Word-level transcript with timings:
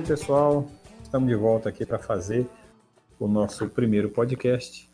Alô 0.00 0.08
pessoal, 0.08 0.66
estamos 1.02 1.28
de 1.28 1.34
volta 1.34 1.68
aqui 1.68 1.84
para 1.84 1.98
fazer 1.98 2.48
o 3.18 3.28
nosso 3.28 3.68
primeiro 3.68 4.08
podcast. 4.08 4.88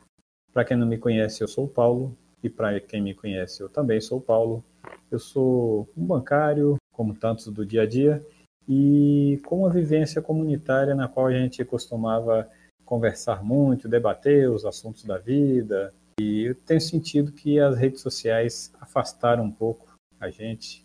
Para 0.52 0.64
quem 0.64 0.76
não 0.76 0.84
me 0.84 0.98
conhece, 0.98 1.44
eu 1.44 1.46
sou 1.46 1.66
o 1.66 1.68
Paulo, 1.68 2.18
e 2.42 2.50
para 2.50 2.80
quem 2.80 3.00
me 3.00 3.14
conhece, 3.14 3.62
eu 3.62 3.68
também 3.68 4.00
sou 4.00 4.18
o 4.18 4.20
Paulo. 4.20 4.64
Eu 5.08 5.20
sou 5.20 5.88
um 5.96 6.04
bancário, 6.04 6.76
como 6.92 7.14
tantos 7.14 7.46
do 7.46 7.64
dia 7.64 7.82
a 7.82 7.86
dia, 7.86 8.26
e 8.68 9.40
com 9.46 9.60
uma 9.60 9.70
vivência 9.70 10.20
comunitária 10.20 10.92
na 10.92 11.06
qual 11.06 11.26
a 11.26 11.32
gente 11.32 11.64
costumava 11.64 12.50
conversar 12.84 13.44
muito, 13.44 13.88
debater 13.88 14.50
os 14.50 14.64
assuntos 14.64 15.04
da 15.04 15.18
vida. 15.18 15.94
E 16.18 16.46
eu 16.46 16.54
tenho 16.56 16.80
sentido 16.80 17.30
que 17.30 17.60
as 17.60 17.78
redes 17.78 18.00
sociais 18.00 18.72
afastaram 18.80 19.44
um 19.44 19.52
pouco 19.52 19.86
a 20.18 20.30
gente, 20.30 20.84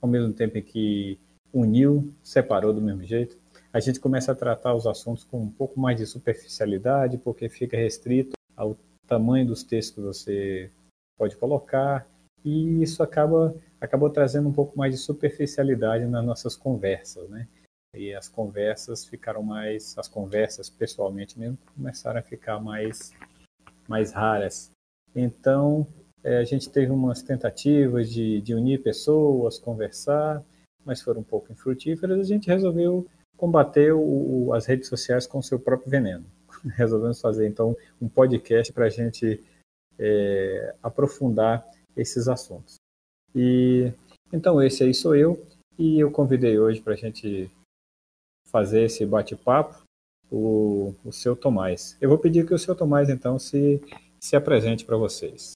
ao 0.00 0.08
mesmo 0.08 0.32
tempo 0.32 0.58
em 0.58 0.62
que 0.62 1.18
uniu, 1.52 2.12
separou 2.22 2.72
do 2.72 2.80
mesmo 2.80 3.02
jeito. 3.02 3.37
A 3.72 3.80
gente 3.80 4.00
começa 4.00 4.32
a 4.32 4.34
tratar 4.34 4.74
os 4.74 4.86
assuntos 4.86 5.24
com 5.24 5.40
um 5.40 5.50
pouco 5.50 5.78
mais 5.78 5.96
de 5.96 6.06
superficialidade, 6.06 7.18
porque 7.18 7.48
fica 7.48 7.76
restrito 7.76 8.32
ao 8.56 8.76
tamanho 9.06 9.46
dos 9.46 9.62
textos 9.62 9.94
que 9.94 10.00
você 10.00 10.70
pode 11.18 11.36
colocar, 11.36 12.06
e 12.44 12.82
isso 12.82 13.02
acaba 13.02 13.54
acabou 13.80 14.10
trazendo 14.10 14.48
um 14.48 14.52
pouco 14.52 14.76
mais 14.76 14.92
de 14.92 14.98
superficialidade 14.98 16.04
nas 16.06 16.24
nossas 16.24 16.56
conversas, 16.56 17.28
né? 17.28 17.46
E 17.94 18.14
as 18.14 18.28
conversas 18.28 19.04
ficaram 19.04 19.42
mais, 19.42 19.96
as 19.96 20.08
conversas 20.08 20.68
pessoalmente 20.68 21.38
mesmo 21.38 21.58
começaram 21.74 22.20
a 22.20 22.22
ficar 22.22 22.60
mais, 22.60 23.12
mais 23.86 24.12
raras. 24.12 24.70
Então 25.14 25.86
é, 26.22 26.38
a 26.38 26.44
gente 26.44 26.68
teve 26.70 26.90
umas 26.90 27.22
tentativas 27.22 28.10
de, 28.10 28.40
de 28.40 28.54
unir 28.54 28.82
pessoas, 28.82 29.58
conversar, 29.58 30.44
mas 30.84 31.00
foram 31.00 31.20
um 31.20 31.24
pouco 31.24 31.52
infrutíferas. 31.52 32.18
A 32.18 32.24
gente 32.24 32.48
resolveu 32.48 33.06
combater 33.38 33.94
o, 33.94 34.52
as 34.52 34.66
redes 34.66 34.88
sociais 34.88 35.26
com 35.26 35.38
o 35.38 35.42
seu 35.42 35.58
próprio 35.58 35.90
veneno. 35.90 36.26
Resolvemos 36.76 37.20
fazer 37.20 37.46
então 37.46 37.74
um 38.02 38.08
podcast 38.08 38.72
para 38.72 38.86
a 38.86 38.90
gente 38.90 39.42
é, 39.98 40.74
aprofundar 40.82 41.66
esses 41.96 42.28
assuntos. 42.28 42.74
E 43.34 43.92
então 44.32 44.60
esse 44.60 44.82
aí 44.82 44.92
sou 44.92 45.14
eu 45.14 45.42
e 45.78 45.98
eu 46.00 46.10
convidei 46.10 46.58
hoje 46.58 46.80
para 46.80 46.92
a 46.92 46.96
gente 46.96 47.50
fazer 48.48 48.82
esse 48.82 49.06
bate-papo 49.06 49.82
o, 50.30 50.94
o 51.04 51.12
seu 51.12 51.36
Tomás. 51.36 51.96
Eu 52.00 52.08
vou 52.08 52.18
pedir 52.18 52.46
que 52.46 52.52
o 52.52 52.58
seu 52.58 52.74
Tomás 52.74 53.08
então 53.08 53.38
se 53.38 53.80
se 54.20 54.34
apresente 54.34 54.84
para 54.84 54.96
vocês. 54.96 55.52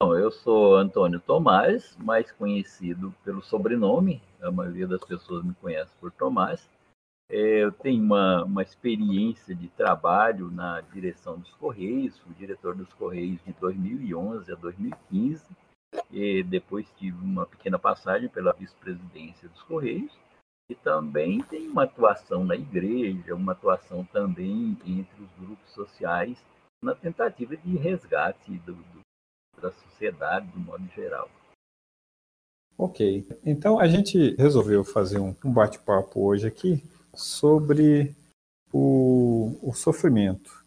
Bom, 0.00 0.16
eu 0.16 0.30
sou 0.30 0.76
Antônio 0.76 1.20
Tomás, 1.20 1.96
mais 1.96 2.30
conhecido 2.30 3.12
pelo 3.24 3.42
sobrenome, 3.42 4.22
a 4.42 4.50
maioria 4.50 4.86
das 4.86 5.04
pessoas 5.04 5.44
me 5.44 5.54
conhece 5.54 5.92
por 6.00 6.10
Tomás. 6.12 6.68
É, 7.30 7.64
eu 7.64 7.72
tenho 7.72 8.02
uma, 8.02 8.44
uma 8.44 8.62
experiência 8.62 9.54
de 9.54 9.68
trabalho 9.68 10.50
na 10.50 10.80
direção 10.80 11.38
dos 11.38 11.52
Correios, 11.54 12.18
fui 12.20 12.34
diretor 12.34 12.74
dos 12.74 12.92
Correios 12.94 13.38
de 13.44 13.52
2011 13.54 14.50
a 14.50 14.54
2015, 14.54 15.44
e 16.10 16.42
depois 16.42 16.90
tive 16.96 17.18
uma 17.18 17.44
pequena 17.44 17.78
passagem 17.78 18.28
pela 18.28 18.52
vice-presidência 18.52 19.48
dos 19.48 19.62
Correios, 19.62 20.12
e 20.70 20.74
também 20.74 21.42
tenho 21.42 21.70
uma 21.70 21.84
atuação 21.84 22.44
na 22.44 22.54
igreja, 22.54 23.34
uma 23.34 23.52
atuação 23.52 24.04
também 24.04 24.76
entre 24.86 25.22
os 25.22 25.30
grupos 25.38 25.70
sociais, 25.72 26.42
na 26.82 26.94
tentativa 26.94 27.56
de 27.56 27.76
resgate 27.76 28.58
do, 28.58 28.74
do, 28.74 29.00
da 29.60 29.70
sociedade, 29.72 30.46
do 30.48 30.60
modo 30.60 30.86
geral. 30.94 31.28
Ok, 32.80 33.26
então 33.44 33.80
a 33.80 33.88
gente 33.88 34.36
resolveu 34.36 34.84
fazer 34.84 35.18
um, 35.18 35.34
um 35.44 35.52
bate-papo 35.52 36.20
hoje 36.20 36.46
aqui 36.46 36.80
sobre 37.12 38.14
o, 38.72 39.58
o 39.60 39.74
sofrimento. 39.74 40.64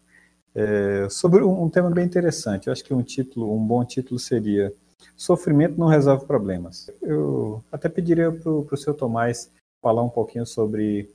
É, 0.54 1.08
sobre 1.08 1.42
um, 1.42 1.62
um, 1.62 1.70
tema 1.70 1.90
bem 1.90 2.04
interessante. 2.04 2.66
Eu 2.66 2.72
acho 2.74 2.84
que 2.84 2.92
um 2.92 3.02
título, 3.02 3.56
um 3.56 3.66
bom 3.66 3.82
título 3.82 4.20
seria 4.20 4.74
Sofrimento 5.16 5.80
não 5.80 5.86
resolve 5.86 6.26
problemas. 6.26 6.90
Eu 7.00 7.64
até 7.72 7.88
pediria 7.88 8.30
para 8.30 8.50
o 8.50 8.76
seu 8.76 8.92
Tomás 8.92 9.50
falar 9.82 10.02
um 10.02 10.10
pouquinho 10.10 10.44
sobre 10.44 11.10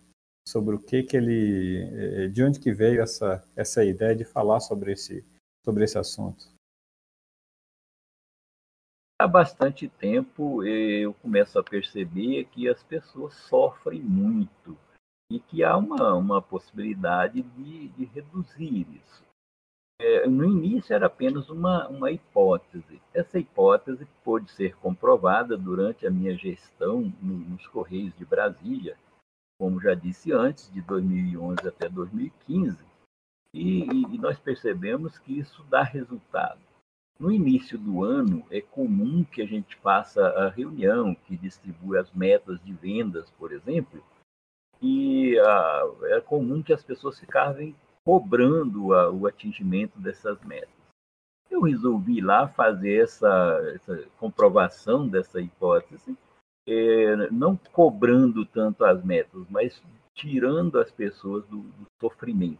sobre 0.48 0.76
o 0.76 0.80
que 0.80 1.04
que 1.04 1.16
ele, 1.16 1.84
é, 1.94 2.28
de 2.28 2.44
onde 2.44 2.60
que 2.60 2.74
veio 2.74 3.04
essa 3.04 3.44
essa 3.56 3.86
ideia 3.86 4.16
de 4.16 4.26
falar 4.26 4.62
sobre 4.62 4.94
esse 4.94 5.24
sobre 5.64 5.84
esse 5.84 6.00
assunto. 6.00 6.57
Há 9.20 9.28
bastante 9.28 9.90
tempo 9.90 10.64
eu 10.64 11.12
começo 11.16 11.58
a 11.58 11.64
perceber 11.64 12.46
que 12.46 12.70
as 12.70 12.84
pessoas 12.84 13.34
sofrem 13.34 14.00
muito 14.00 14.78
e 15.32 15.40
que 15.40 15.64
há 15.64 15.76
uma, 15.76 16.14
uma 16.14 16.42
possibilidade 16.42 17.42
de, 17.42 17.88
de 17.90 18.06
reduzir 18.06 18.88
isso. 18.96 19.26
É, 20.00 20.28
no 20.28 20.46
início 20.46 20.94
era 20.94 21.08
apenas 21.08 21.50
uma, 21.50 21.88
uma 21.88 22.12
hipótese. 22.12 23.02
Essa 23.12 23.40
hipótese 23.40 24.06
pôde 24.24 24.52
ser 24.52 24.76
comprovada 24.76 25.58
durante 25.58 26.06
a 26.06 26.12
minha 26.12 26.36
gestão 26.38 27.12
no, 27.20 27.40
nos 27.40 27.66
Correios 27.68 28.16
de 28.16 28.24
Brasília, 28.24 28.96
como 29.60 29.82
já 29.82 29.96
disse 29.96 30.32
antes, 30.32 30.72
de 30.72 30.82
2011 30.82 31.68
até 31.68 31.90
2015, 31.90 32.78
e, 33.52 33.82
e 34.14 34.18
nós 34.20 34.38
percebemos 34.38 35.18
que 35.18 35.40
isso 35.40 35.64
dá 35.64 35.82
resultado. 35.82 36.67
No 37.20 37.32
início 37.32 37.80
do 37.80 38.04
ano, 38.04 38.46
é 38.52 38.62
comum 38.62 39.24
que 39.24 39.42
a 39.42 39.46
gente 39.46 39.76
faça 39.78 40.24
a 40.28 40.50
reunião 40.50 41.16
que 41.16 41.36
distribui 41.36 41.98
as 41.98 42.12
metas 42.12 42.60
de 42.64 42.74
vendas, 42.74 43.30
por 43.32 43.52
exemplo, 43.52 44.04
e 44.80 45.40
ah, 45.40 45.84
é 46.04 46.22
comum 46.22 46.62
que 46.62 46.72
as 46.72 46.84
pessoas 46.84 47.20
ficassem 47.20 47.76
cobrando 48.06 48.94
ah, 48.94 49.12
o 49.12 49.26
atingimento 49.26 50.00
dessas 50.00 50.40
metas. 50.44 50.70
Eu 51.50 51.62
resolvi 51.62 52.22
lá 52.22 52.48
fazer 52.48 53.02
essa, 53.04 53.74
essa 53.74 54.06
comprovação 54.20 55.08
dessa 55.08 55.42
hipótese, 55.42 56.16
é, 56.68 57.32
não 57.32 57.58
cobrando 57.72 58.46
tanto 58.46 58.86
as 58.86 59.04
metas, 59.04 59.44
mas 59.50 59.82
tirando 60.14 60.80
as 60.80 60.92
pessoas 60.92 61.46
do, 61.48 61.62
do 61.62 61.86
sofrimento. 62.00 62.60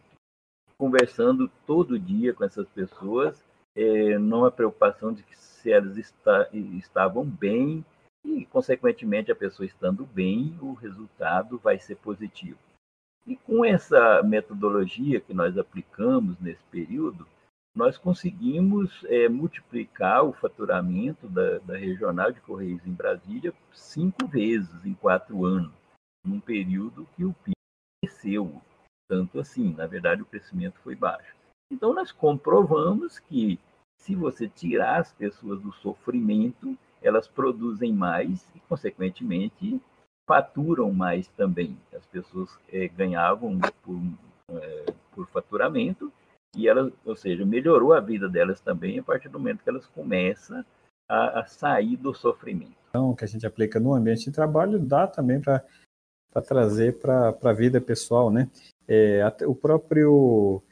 Conversando 0.76 1.50
todo 1.66 1.98
dia 1.98 2.32
com 2.32 2.44
essas 2.44 2.68
pessoas, 2.70 3.44
é, 3.78 4.18
numa 4.18 4.50
preocupação 4.50 5.12
de 5.12 5.22
que 5.22 5.38
se 5.38 5.70
elas 5.70 5.96
está, 5.96 6.48
estavam 6.52 7.24
bem 7.24 7.84
e, 8.24 8.44
consequentemente, 8.46 9.30
a 9.30 9.36
pessoa 9.36 9.64
estando 9.64 10.04
bem, 10.04 10.58
o 10.60 10.72
resultado 10.72 11.58
vai 11.58 11.78
ser 11.78 11.96
positivo. 11.96 12.58
E 13.24 13.36
com 13.36 13.64
essa 13.64 14.22
metodologia 14.22 15.20
que 15.20 15.32
nós 15.32 15.56
aplicamos 15.56 16.38
nesse 16.40 16.62
período, 16.64 17.26
nós 17.74 17.96
conseguimos 17.96 19.04
é, 19.04 19.28
multiplicar 19.28 20.24
o 20.24 20.32
faturamento 20.32 21.28
da, 21.28 21.58
da, 21.58 21.76
Regional 21.76 22.32
de 22.32 22.40
Correios 22.40 22.84
em 22.84 22.92
Brasília 22.92 23.54
cinco 23.72 24.26
vezes 24.26 24.84
em 24.84 24.94
quatro 24.94 25.44
anos, 25.44 25.72
num 26.26 26.40
período 26.40 27.06
que 27.14 27.24
o 27.24 27.32
PIB 27.44 27.54
cresceu. 28.02 28.60
Tanto 29.08 29.38
assim, 29.38 29.72
na 29.74 29.86
verdade, 29.86 30.22
o 30.22 30.26
crescimento 30.26 30.80
foi 30.80 30.96
baixo. 30.96 31.36
Então, 31.70 31.94
nós 31.94 32.10
comprovamos 32.10 33.18
que 33.20 33.60
se 33.98 34.14
você 34.14 34.48
tirar 34.48 35.00
as 35.00 35.12
pessoas 35.12 35.60
do 35.60 35.72
sofrimento, 35.72 36.76
elas 37.02 37.28
produzem 37.28 37.92
mais 37.92 38.48
e, 38.54 38.60
consequentemente, 38.60 39.80
faturam 40.26 40.92
mais 40.92 41.28
também. 41.28 41.76
As 41.94 42.06
pessoas 42.06 42.58
é, 42.72 42.88
ganhavam 42.88 43.58
por, 43.82 44.00
é, 44.50 44.86
por 45.12 45.26
faturamento 45.28 46.12
e 46.56 46.68
elas, 46.68 46.92
ou 47.04 47.16
seja, 47.16 47.44
melhorou 47.44 47.92
a 47.92 48.00
vida 48.00 48.28
delas 48.28 48.60
também 48.60 48.98
a 48.98 49.02
partir 49.02 49.28
do 49.28 49.38
momento 49.38 49.62
que 49.62 49.70
elas 49.70 49.86
começam 49.86 50.64
a, 51.08 51.40
a 51.40 51.46
sair 51.46 51.96
do 51.96 52.14
sofrimento. 52.14 52.76
Então, 52.90 53.14
que 53.14 53.24
a 53.24 53.28
gente 53.28 53.46
aplica 53.46 53.78
no 53.78 53.94
ambiente 53.94 54.24
de 54.24 54.32
trabalho 54.32 54.78
dá 54.78 55.06
também 55.06 55.40
para 55.40 55.62
trazer 56.46 56.98
para 56.98 57.36
a 57.42 57.52
vida 57.52 57.80
pessoal, 57.80 58.30
né? 58.30 58.50
É, 58.86 59.22
o 59.46 59.54
próprio 59.54 60.62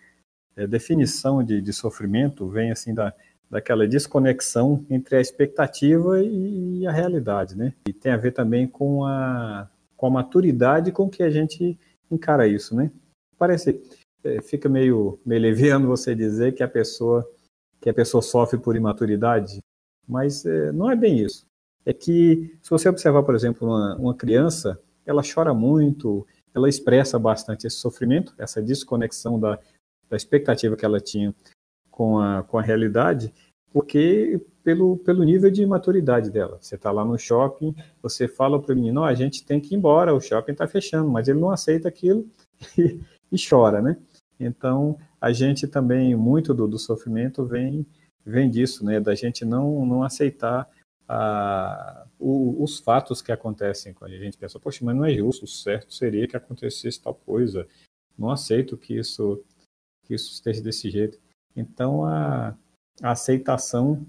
é, 0.57 0.67
definição 0.67 1.43
de, 1.43 1.61
de 1.61 1.73
sofrimento 1.73 2.49
vem 2.49 2.71
assim 2.71 2.95
da 2.95 3.13
daquela 3.51 3.87
desconexão 3.87 4.85
entre 4.91 5.17
a 5.17 5.21
expectativa 5.21 6.21
e 6.21 6.87
a 6.87 6.93
realidade, 6.93 7.57
né? 7.57 7.73
E 7.89 7.93
tem 7.93 8.13
a 8.13 8.17
ver 8.17 8.33
também 8.33 8.67
com 8.67 9.05
a, 9.05 9.69
com 9.97 10.07
a 10.07 10.11
maturidade 10.11 10.93
com 10.93 11.09
que 11.09 11.23
a 11.23 11.31
gente 11.31 11.79
encara 12.11 12.47
isso, 12.47 12.75
né? 12.75 12.91
Parece, 13.39 13.81
é, 14.25 14.43
fica 14.43 14.69
meio, 14.69 15.19
meio 15.25 15.41
leviano 15.41 15.87
você 15.87 16.15
dizer 16.15 16.55
que 16.55 16.63
a 16.63 16.69
pessoa 16.69 17.29
que 17.81 17.91
a 17.91 17.95
pessoa 17.95 18.23
sofre 18.23 18.59
por 18.59 18.75
imaturidade, 18.75 19.61
mas 20.09 20.45
é, 20.45 20.73
não 20.73 20.91
é 20.91 20.97
bem 20.97 21.21
isso. 21.21 21.47
é 21.85 21.93
que, 21.93 22.59
se 22.63 22.71
você 22.71 22.89
observar, 22.89 23.23
por 23.23 23.35
exemplo, 23.35 23.69
uma, 23.69 23.97
uma 23.97 24.15
criança, 24.15 24.81
ela 25.05 25.23
chora 25.23 25.55
muito, 25.55 26.27
ela 26.55 26.69
expressa 26.69 27.19
bastante 27.19 27.67
esse 27.67 27.77
sofrimento, 27.77 28.35
essa 28.39 28.63
desconexão 28.63 29.39
da, 29.39 29.61
da 30.09 30.17
expectativa 30.17 30.77
que 30.77 30.85
ela 30.85 31.01
tinha 31.01 31.35
com 31.91 32.19
a, 32.19 32.43
com 32.43 32.59
a 32.59 32.63
realidade, 32.63 33.33
porque 33.73 34.41
pelo, 34.63 34.97
pelo 34.99 35.23
nível 35.23 35.49
de 35.49 35.65
maturidade 35.65 36.29
dela. 36.29 36.59
Você 36.61 36.75
está 36.75 36.91
lá 36.91 37.05
no 37.05 37.17
shopping, 37.17 37.73
você 38.03 38.27
fala 38.27 38.61
para 38.61 38.73
o 38.73 38.77
menino, 38.77 39.03
oh, 39.03 39.05
a 39.05 39.15
gente 39.15 39.45
tem 39.45 39.61
que 39.61 39.75
ir 39.75 39.79
embora, 39.79 40.13
o 40.13 40.21
shopping 40.21 40.53
está 40.53 40.67
fechando, 40.67 41.09
mas 41.09 41.29
ele 41.29 41.39
não 41.39 41.51
aceita 41.51 41.87
aquilo 41.89 42.29
e, 42.77 43.01
e, 43.31 43.37
chora, 43.49 43.81
né? 43.81 43.97
Então, 44.41 44.99
a 45.21 45.33
gente 45.33 45.69
também, 45.69 46.17
muito 46.17 46.53
do, 46.53 46.67
do 46.67 46.79
sofrimento 46.79 47.45
vem, 47.45 47.87
vem 48.25 48.51
disso, 48.51 48.85
né? 48.85 48.99
Da 48.99 49.15
gente 49.15 49.45
não, 49.45 49.87
não 49.87 50.03
aceitar 50.03 50.69
a, 51.09 52.05
o, 52.19 52.63
os 52.63 52.81
fatos 52.81 53.23
que 53.23 53.31
acontecem 53.31 53.95
quando 53.95 54.15
a 54.15 54.19
gente 54.19 54.37
pensa, 54.37 54.59
poxa, 54.59 54.85
mas 54.85 54.97
não 54.97 55.05
é 55.05 55.15
justo, 55.15 55.45
o 55.45 55.49
certo 55.49 55.95
seria 55.95 56.27
que 56.27 56.37
acontecesse 56.37 57.01
tal 57.01 57.15
coisa, 57.15 57.69
não 58.19 58.31
aceito 58.31 58.77
que 58.77 58.99
isso, 58.99 59.41
que 60.07 60.15
isso 60.15 60.33
esteja 60.33 60.63
desse 60.63 60.91
jeito. 60.91 61.19
Então, 61.55 62.05
a, 62.05 62.57
a 63.03 63.11
aceitação, 63.11 64.07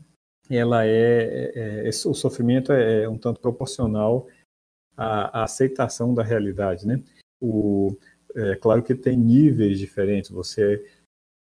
ela 0.49 0.85
é, 0.85 0.91
é, 1.55 1.87
é, 1.87 1.89
o 1.89 2.13
sofrimento 2.13 2.71
é 2.71 3.07
um 3.07 3.17
tanto 3.17 3.39
proporcional 3.41 4.27
à, 4.95 5.41
à 5.41 5.43
aceitação 5.43 6.13
da 6.13 6.23
realidade, 6.23 6.85
né? 6.85 7.03
O, 7.41 7.97
é 8.35 8.55
claro 8.55 8.83
que 8.83 8.95
tem 8.95 9.17
níveis 9.17 9.79
diferentes, 9.79 10.29
você 10.29 10.85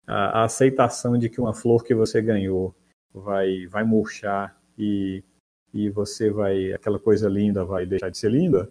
a, 0.06 0.40
a 0.40 0.44
aceitação 0.44 1.18
de 1.18 1.28
que 1.28 1.40
uma 1.40 1.54
flor 1.54 1.84
que 1.84 1.94
você 1.94 2.20
ganhou 2.20 2.74
vai 3.12 3.66
vai 3.66 3.84
murchar 3.84 4.58
e 4.76 5.22
e 5.72 5.88
você 5.88 6.30
vai, 6.30 6.72
aquela 6.72 6.98
coisa 6.98 7.28
linda 7.28 7.64
vai 7.64 7.86
deixar 7.86 8.10
de 8.10 8.18
ser 8.18 8.30
linda, 8.30 8.70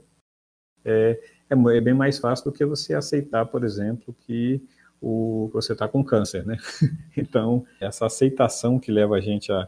é, 0.86 1.20
é, 1.50 1.78
é 1.78 1.82
bem 1.82 1.94
mais 1.94 2.20
fácil 2.20 2.46
do 2.46 2.52
que 2.52 2.66
você 2.66 2.94
aceitar, 2.94 3.46
por 3.46 3.64
exemplo, 3.64 4.14
que 4.14 4.64
o, 5.02 5.50
você 5.52 5.74
está 5.74 5.88
com 5.88 6.04
câncer, 6.04 6.46
né? 6.46 6.58
então, 7.18 7.66
essa 7.80 8.06
aceitação 8.06 8.80
que 8.80 8.92
leva 8.92 9.16
a 9.16 9.22
gente 9.22 9.52
a, 9.52 9.68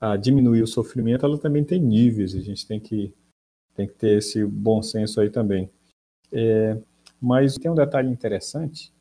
a 0.00 0.16
diminuir 0.16 0.62
o 0.62 0.66
sofrimento, 0.66 1.26
ela 1.26 1.38
também 1.38 1.62
tem 1.62 1.80
níveis, 1.80 2.34
a 2.34 2.40
gente 2.40 2.66
tem 2.66 2.80
que, 2.80 3.12
tem 3.74 3.86
que 3.86 3.94
ter 3.94 4.18
esse 4.18 4.44
bom 4.44 4.82
senso 4.82 5.20
aí 5.20 5.28
também. 5.28 5.70
É, 6.32 6.78
mas 7.20 7.56
tem 7.56 7.70
um 7.70 7.74
detalhe 7.74 8.08
interessante, 8.10 8.92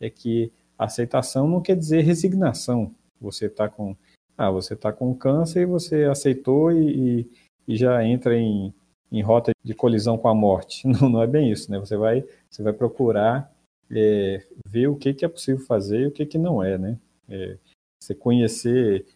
é 0.00 0.08
que 0.08 0.50
aceitação 0.78 1.48
não 1.48 1.60
quer 1.60 1.76
dizer 1.76 2.02
resignação. 2.02 2.94
Você 3.20 3.46
está 3.46 3.68
com 3.68 3.96
ah, 4.38 4.50
você 4.50 4.74
está 4.74 4.92
com 4.92 5.14
câncer 5.14 5.62
e 5.62 5.66
você 5.66 6.04
aceitou 6.04 6.70
e, 6.70 7.26
e, 7.66 7.74
já 7.74 8.04
entra 8.04 8.36
em, 8.36 8.72
em, 9.10 9.22
rota 9.22 9.52
de 9.64 9.74
colisão 9.74 10.18
com 10.18 10.28
a 10.28 10.34
morte. 10.34 10.86
Não, 10.86 11.08
não 11.08 11.22
é 11.22 11.26
bem 11.26 11.50
isso, 11.50 11.70
né? 11.70 11.78
Você 11.78 11.96
vai, 11.96 12.22
você 12.50 12.62
vai 12.62 12.74
procurar 12.74 13.50
é, 13.90 14.46
ver 14.66 14.88
o 14.88 14.96
que, 14.96 15.14
que 15.14 15.24
é 15.24 15.28
possível 15.28 15.64
fazer 15.64 16.00
e 16.00 16.06
o 16.06 16.12
que, 16.12 16.26
que 16.26 16.38
não 16.38 16.62
é, 16.62 16.78
né? 16.78 16.98
É, 17.28 17.58
você 18.02 18.14
conhecer, 18.14 19.06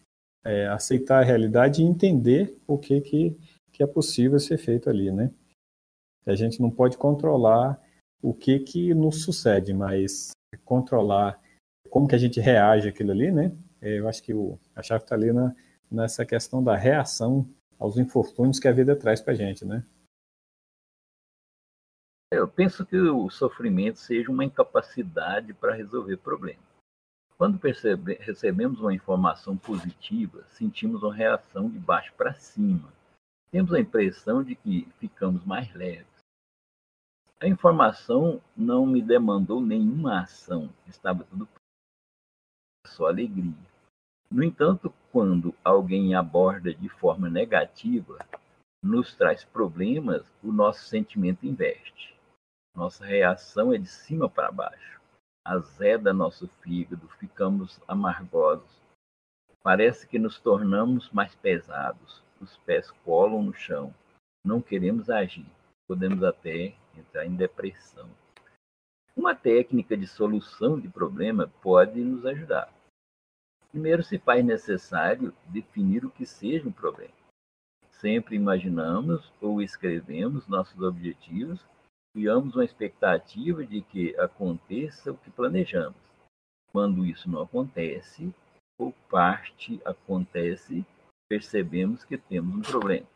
é, 0.43 0.67
aceitar 0.67 1.21
a 1.21 1.25
realidade 1.25 1.81
e 1.81 1.85
entender 1.85 2.57
o 2.67 2.77
que, 2.77 2.99
que, 3.01 3.37
que 3.71 3.83
é 3.83 3.87
possível 3.87 4.39
ser 4.39 4.57
feito 4.57 4.89
ali, 4.89 5.11
né? 5.11 5.31
A 6.25 6.35
gente 6.35 6.61
não 6.61 6.69
pode 6.69 6.97
controlar 6.97 7.81
o 8.21 8.33
que, 8.33 8.59
que 8.59 8.93
nos 8.93 9.23
sucede, 9.23 9.73
mas 9.73 10.31
controlar 10.63 11.41
como 11.89 12.07
que 12.07 12.15
a 12.15 12.17
gente 12.17 12.39
reage 12.39 12.89
àquilo 12.89 13.11
ali, 13.11 13.31
né? 13.31 13.51
É, 13.81 13.99
eu 13.99 14.07
acho 14.07 14.21
que 14.21 14.33
o, 14.33 14.59
a 14.75 14.83
chave 14.83 15.03
está 15.03 15.15
ali 15.15 15.33
na, 15.33 15.55
nessa 15.89 16.25
questão 16.25 16.63
da 16.63 16.75
reação 16.75 17.49
aos 17.79 17.97
infortúnios 17.97 18.59
que 18.59 18.67
a 18.67 18.71
vida 18.71 18.95
traz 18.95 19.19
para 19.19 19.33
a 19.33 19.35
gente, 19.35 19.65
né? 19.65 19.83
Eu 22.33 22.47
penso 22.47 22.85
que 22.85 22.97
o 22.97 23.29
sofrimento 23.29 23.99
seja 23.99 24.31
uma 24.31 24.45
incapacidade 24.45 25.53
para 25.53 25.75
resolver 25.75 26.15
problemas. 26.15 26.63
Quando 27.37 27.59
percebe, 27.59 28.13
recebemos 28.21 28.79
uma 28.79 28.93
informação 28.93 29.57
positiva, 29.57 30.41
sentimos 30.47 31.03
uma 31.03 31.13
reação 31.13 31.69
de 31.69 31.77
baixo 31.77 32.13
para 32.13 32.33
cima. 32.33 32.89
Temos 33.51 33.73
a 33.73 33.81
impressão 33.81 34.41
de 34.41 34.55
que 34.55 34.87
ficamos 34.97 35.43
mais 35.43 35.73
leves. 35.73 36.07
A 37.37 37.47
informação 37.47 38.41
não 38.55 38.85
me 38.85 39.01
demandou 39.01 39.59
nenhuma 39.59 40.21
ação, 40.21 40.69
estava 40.87 41.25
tudo 41.25 41.45
só 42.87 43.07
alegria. 43.07 43.53
No 44.31 44.41
entanto, 44.41 44.93
quando 45.11 45.53
alguém 45.65 46.15
aborda 46.15 46.73
de 46.73 46.87
forma 46.87 47.29
negativa, 47.29 48.25
nos 48.81 49.13
traz 49.15 49.43
problemas, 49.43 50.25
o 50.41 50.51
nosso 50.53 50.85
sentimento 50.85 51.45
investe. 51.45 52.20
Nossa 52.75 53.05
reação 53.05 53.73
é 53.73 53.77
de 53.77 53.87
cima 53.87 54.29
para 54.29 54.51
baixo. 54.51 55.01
Azeda 55.43 56.13
nosso 56.13 56.47
fígado, 56.61 57.07
ficamos 57.19 57.79
amargosos. 57.87 58.79
Parece 59.61 60.07
que 60.07 60.17
nos 60.17 60.39
tornamos 60.39 61.09
mais 61.11 61.35
pesados. 61.35 62.23
Os 62.39 62.57
pés 62.57 62.89
colam 63.03 63.43
no 63.43 63.53
chão. 63.53 63.93
Não 64.43 64.61
queremos 64.61 65.09
agir. 65.09 65.45
Podemos 65.87 66.23
até 66.23 66.73
entrar 66.97 67.25
em 67.25 67.35
depressão. 67.35 68.09
Uma 69.15 69.35
técnica 69.35 69.97
de 69.97 70.07
solução 70.07 70.79
de 70.79 70.87
problema 70.87 71.51
pode 71.61 71.99
nos 71.99 72.25
ajudar. 72.25 72.73
Primeiro 73.69 74.03
se 74.03 74.17
faz 74.17 74.43
necessário 74.43 75.33
definir 75.45 76.05
o 76.05 76.09
que 76.09 76.25
seja 76.25 76.67
um 76.67 76.71
problema. 76.71 77.13
Sempre 77.91 78.35
imaginamos 78.35 79.31
ou 79.39 79.61
escrevemos 79.61 80.47
nossos 80.47 80.81
objetivos, 80.81 81.63
criamos 82.13 82.55
uma 82.55 82.65
expectativa 82.65 83.65
de 83.65 83.81
que 83.81 84.17
aconteça 84.19 85.11
o 85.11 85.17
que 85.17 85.29
planejamos. 85.31 85.95
Quando 86.71 87.05
isso 87.05 87.29
não 87.29 87.41
acontece, 87.41 88.33
ou 88.77 88.91
parte 89.09 89.81
acontece, 89.85 90.85
percebemos 91.29 92.03
que 92.03 92.17
temos 92.17 92.55
um 92.55 92.61
problema. 92.61 93.07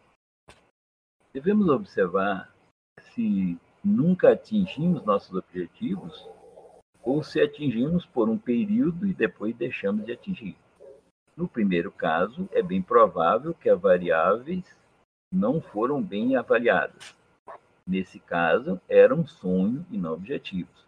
Devemos 1.33 1.67
observar 1.67 2.53
se 2.99 3.57
nunca 3.83 4.31
atingimos 4.31 5.03
nossos 5.03 5.35
objetivos 5.35 6.27
ou 7.03 7.21
se 7.21 7.39
atingimos 7.39 8.05
por 8.05 8.29
um 8.29 8.37
período 8.37 9.05
e 9.05 9.13
depois 9.13 9.55
deixamos 9.55 10.05
de 10.05 10.13
atingir. 10.13 10.57
No 11.35 11.47
primeiro 11.47 11.91
caso, 11.91 12.47
é 12.51 12.61
bem 12.61 12.81
provável 12.81 13.53
que 13.53 13.69
as 13.69 13.79
variáveis 13.79 14.65
não 15.31 15.61
foram 15.61 16.01
bem 16.01 16.35
avaliadas. 16.35 17.15
Nesse 17.87 18.19
caso, 18.19 18.81
era 18.89 19.13
um 19.13 19.27
sonho 19.27 19.85
e 19.91 19.97
não 19.97 20.13
objetivos. 20.13 20.85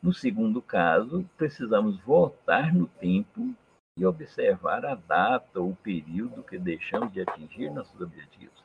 No 0.00 0.12
segundo 0.12 0.62
caso, 0.62 1.28
precisamos 1.36 1.98
voltar 1.98 2.72
no 2.72 2.86
tempo 2.86 3.54
e 3.98 4.06
observar 4.06 4.84
a 4.84 4.94
data 4.94 5.58
ou 5.58 5.74
período 5.74 6.42
que 6.42 6.58
deixamos 6.58 7.12
de 7.12 7.22
atingir 7.22 7.70
nossos 7.70 8.00
objetivos. 8.00 8.64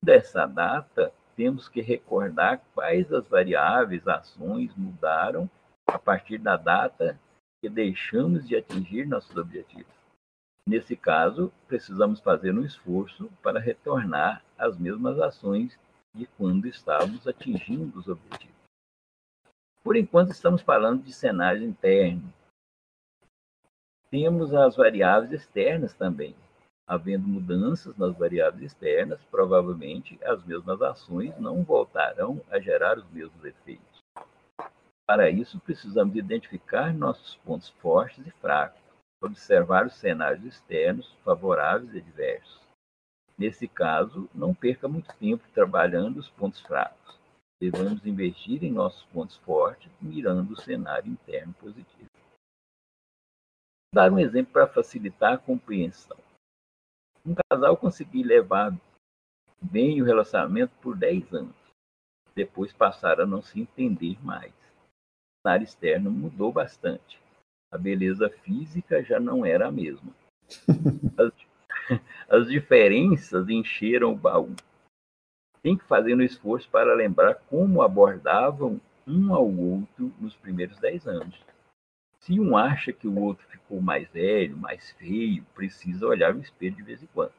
Dessa 0.00 0.46
data, 0.46 1.12
temos 1.34 1.68
que 1.68 1.80
recordar 1.80 2.62
quais 2.74 3.12
as 3.12 3.26
variáveis, 3.26 4.06
ações 4.06 4.72
mudaram 4.76 5.50
a 5.86 5.98
partir 5.98 6.38
da 6.38 6.56
data 6.56 7.18
que 7.60 7.68
deixamos 7.68 8.46
de 8.46 8.54
atingir 8.54 9.06
nossos 9.06 9.36
objetivos. 9.36 9.92
Nesse 10.68 10.96
caso, 10.96 11.52
precisamos 11.66 12.20
fazer 12.20 12.54
um 12.54 12.64
esforço 12.64 13.28
para 13.42 13.58
retornar 13.58 14.44
às 14.56 14.78
mesmas 14.78 15.18
ações 15.18 15.78
de 16.14 16.26
quando 16.26 16.66
estávamos 16.66 17.26
atingindo 17.26 17.98
os 17.98 18.08
objetivos. 18.08 18.54
Por 19.82 19.96
enquanto, 19.96 20.30
estamos 20.30 20.62
falando 20.62 21.02
de 21.02 21.12
cenários 21.12 21.62
internos. 21.62 22.32
Temos 24.10 24.54
as 24.54 24.76
variáveis 24.76 25.32
externas 25.32 25.92
também. 25.92 26.34
Havendo 26.86 27.26
mudanças 27.26 27.96
nas 27.96 28.16
variáveis 28.16 28.62
externas, 28.62 29.20
provavelmente 29.30 30.18
as 30.22 30.44
mesmas 30.44 30.80
ações 30.80 31.36
não 31.38 31.62
voltarão 31.64 32.40
a 32.50 32.60
gerar 32.60 32.98
os 32.98 33.10
mesmos 33.10 33.44
efeitos. 33.44 34.02
Para 35.06 35.28
isso, 35.28 35.60
precisamos 35.60 36.16
identificar 36.16 36.94
nossos 36.94 37.36
pontos 37.36 37.68
fortes 37.80 38.26
e 38.26 38.30
fracos, 38.30 38.80
observar 39.22 39.86
os 39.86 39.94
cenários 39.94 40.44
externos, 40.44 41.14
favoráveis 41.24 41.92
e 41.94 41.98
adversos. 41.98 42.63
Nesse 43.36 43.66
caso, 43.66 44.28
não 44.34 44.54
perca 44.54 44.86
muito 44.86 45.12
tempo 45.16 45.44
trabalhando 45.52 46.18
os 46.18 46.30
pontos 46.30 46.60
fracos. 46.60 47.18
Devemos 47.60 48.04
investir 48.06 48.62
em 48.62 48.72
nossos 48.72 49.04
pontos 49.06 49.36
fortes, 49.38 49.90
mirando 50.00 50.52
o 50.52 50.60
cenário 50.60 51.10
interno 51.10 51.52
positivo. 51.54 52.10
Vou 53.92 54.02
dar 54.02 54.12
um 54.12 54.18
exemplo 54.18 54.52
para 54.52 54.66
facilitar 54.66 55.34
a 55.34 55.38
compreensão. 55.38 56.16
Um 57.24 57.34
casal 57.50 57.76
conseguiu 57.76 58.26
levar 58.26 58.76
bem 59.60 60.00
o 60.00 60.04
relacionamento 60.04 60.74
por 60.80 60.96
10 60.96 61.32
anos. 61.32 61.56
Depois 62.34 62.72
passaram 62.72 63.24
a 63.24 63.26
não 63.26 63.42
se 63.42 63.60
entender 63.60 64.22
mais 64.24 64.52
cenário 65.44 65.64
externo 65.64 66.10
mudou 66.10 66.50
bastante. 66.50 67.20
A 67.70 67.76
beleza 67.76 68.30
física 68.30 69.02
já 69.04 69.20
não 69.20 69.44
era 69.44 69.68
a 69.68 69.72
mesma. 69.72 70.10
As, 71.18 71.32
as 72.28 72.48
diferenças 72.48 73.48
encheram 73.48 74.12
o 74.12 74.16
baú. 74.16 74.54
Tem 75.62 75.76
que 75.76 75.84
fazer 75.84 76.14
um 76.14 76.22
esforço 76.22 76.68
para 76.68 76.94
lembrar 76.94 77.34
como 77.48 77.82
abordavam 77.82 78.80
um 79.06 79.34
ao 79.34 79.50
outro 79.50 80.12
nos 80.20 80.36
primeiros 80.36 80.78
dez 80.78 81.06
anos. 81.06 81.42
Se 82.20 82.40
um 82.40 82.56
acha 82.56 82.92
que 82.92 83.06
o 83.06 83.18
outro 83.18 83.46
ficou 83.48 83.80
mais 83.80 84.08
velho, 84.08 84.56
mais 84.56 84.90
feio, 84.92 85.44
precisa 85.54 86.06
olhar 86.06 86.34
no 86.34 86.40
espelho 86.40 86.76
de 86.76 86.82
vez 86.82 87.02
em 87.02 87.06
quando. 87.06 87.32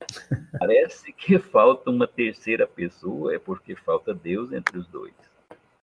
Parece 0.58 1.12
que 1.12 1.38
falta 1.38 1.90
uma 1.90 2.06
terceira 2.06 2.66
pessoa, 2.66 3.34
é 3.34 3.38
porque 3.38 3.76
falta 3.76 4.14
Deus 4.14 4.52
entre 4.52 4.78
os 4.78 4.86
dois. 4.88 5.14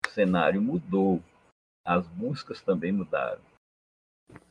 O 0.06 0.10
cenário 0.10 0.60
mudou, 0.60 1.22
as 1.84 2.06
buscas 2.08 2.60
também 2.60 2.92
mudaram. 2.92 3.40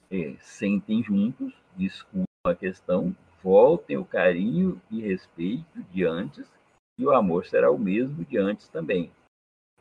É, 0.09 0.36
sentem 0.39 1.03
juntos, 1.03 1.53
discutam 1.75 2.28
a 2.50 2.56
questão, 2.56 3.15
voltem 3.41 3.98
o 3.98 4.06
carinho 4.06 4.82
e 4.91 5.01
respeito 5.01 5.82
de 5.91 6.06
antes, 6.06 6.50
e 6.98 7.06
o 7.06 7.12
amor 7.12 7.46
será 7.46 7.72
o 7.72 7.79
mesmo 7.79 8.25
de 8.25 8.38
antes 8.38 8.68
também. 8.68 9.12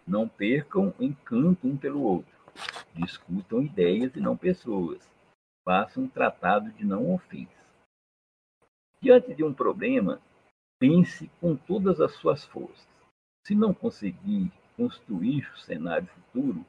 Não 0.07 0.29
percam 0.29 0.95
o 0.99 1.05
encanto 1.05 1.67
um 1.67 1.77
pelo 1.77 2.03
outro. 2.03 2.33
Discutam 2.95 3.63
ideias 3.63 4.15
e 4.15 4.21
não 4.21 4.37
pessoas. 4.37 5.09
Façam 5.65 6.05
um 6.05 6.09
tratado 6.09 6.71
de 6.73 6.85
não 6.85 7.13
ofensa. 7.13 7.59
Diante 9.01 9.35
de 9.35 9.45
um 9.45 9.53
problema, 9.53 10.21
pense 10.79 11.31
com 11.41 11.57
todas 11.57 12.01
as 12.01 12.13
suas 12.15 12.45
forças. 12.45 12.89
Se 13.47 13.55
não 13.55 13.75
conseguir 13.75 14.51
construir 14.77 15.51
o 15.53 15.59
cenário 15.59 16.07
futuro, 16.07 16.65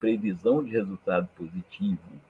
previsão 0.00 0.62
de 0.62 0.70
resultado 0.70 1.28
positivo, 1.36 2.20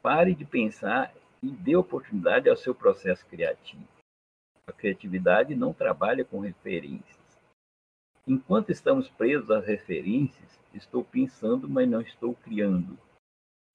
pare 0.00 0.34
de 0.34 0.44
pensar 0.44 1.12
e 1.42 1.50
dê 1.50 1.74
oportunidade 1.74 2.48
ao 2.48 2.56
seu 2.56 2.74
processo 2.74 3.26
criativo. 3.26 3.86
A 4.66 4.72
criatividade 4.72 5.56
não 5.56 5.72
trabalha 5.72 6.24
com 6.24 6.38
referências. 6.38 7.20
Enquanto 8.26 8.70
estamos 8.70 9.08
presos 9.08 9.50
às 9.50 9.66
referências, 9.66 10.60
estou 10.72 11.02
pensando, 11.02 11.68
mas 11.68 11.88
não 11.88 12.00
estou 12.00 12.34
criando. 12.36 12.96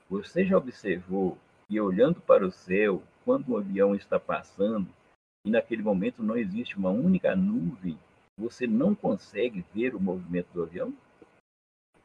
Você 0.10 0.46
já 0.46 0.58
observou 0.58 1.38
que, 1.68 1.80
olhando 1.80 2.22
para 2.22 2.46
o 2.46 2.52
céu, 2.52 3.04
quando 3.26 3.50
um 3.50 3.58
avião 3.58 3.94
está 3.94 4.18
passando 4.18 4.88
e 5.46 5.52
naquele 5.52 5.84
momento 5.84 6.24
não 6.24 6.38
existe 6.38 6.78
uma 6.78 6.90
única 6.90 7.36
nuvem, 7.36 8.00
você 8.38 8.66
não 8.66 8.96
consegue 8.96 9.66
ver 9.74 9.94
o 9.94 10.00
movimento 10.00 10.48
do 10.54 10.64
avião? 10.64 10.94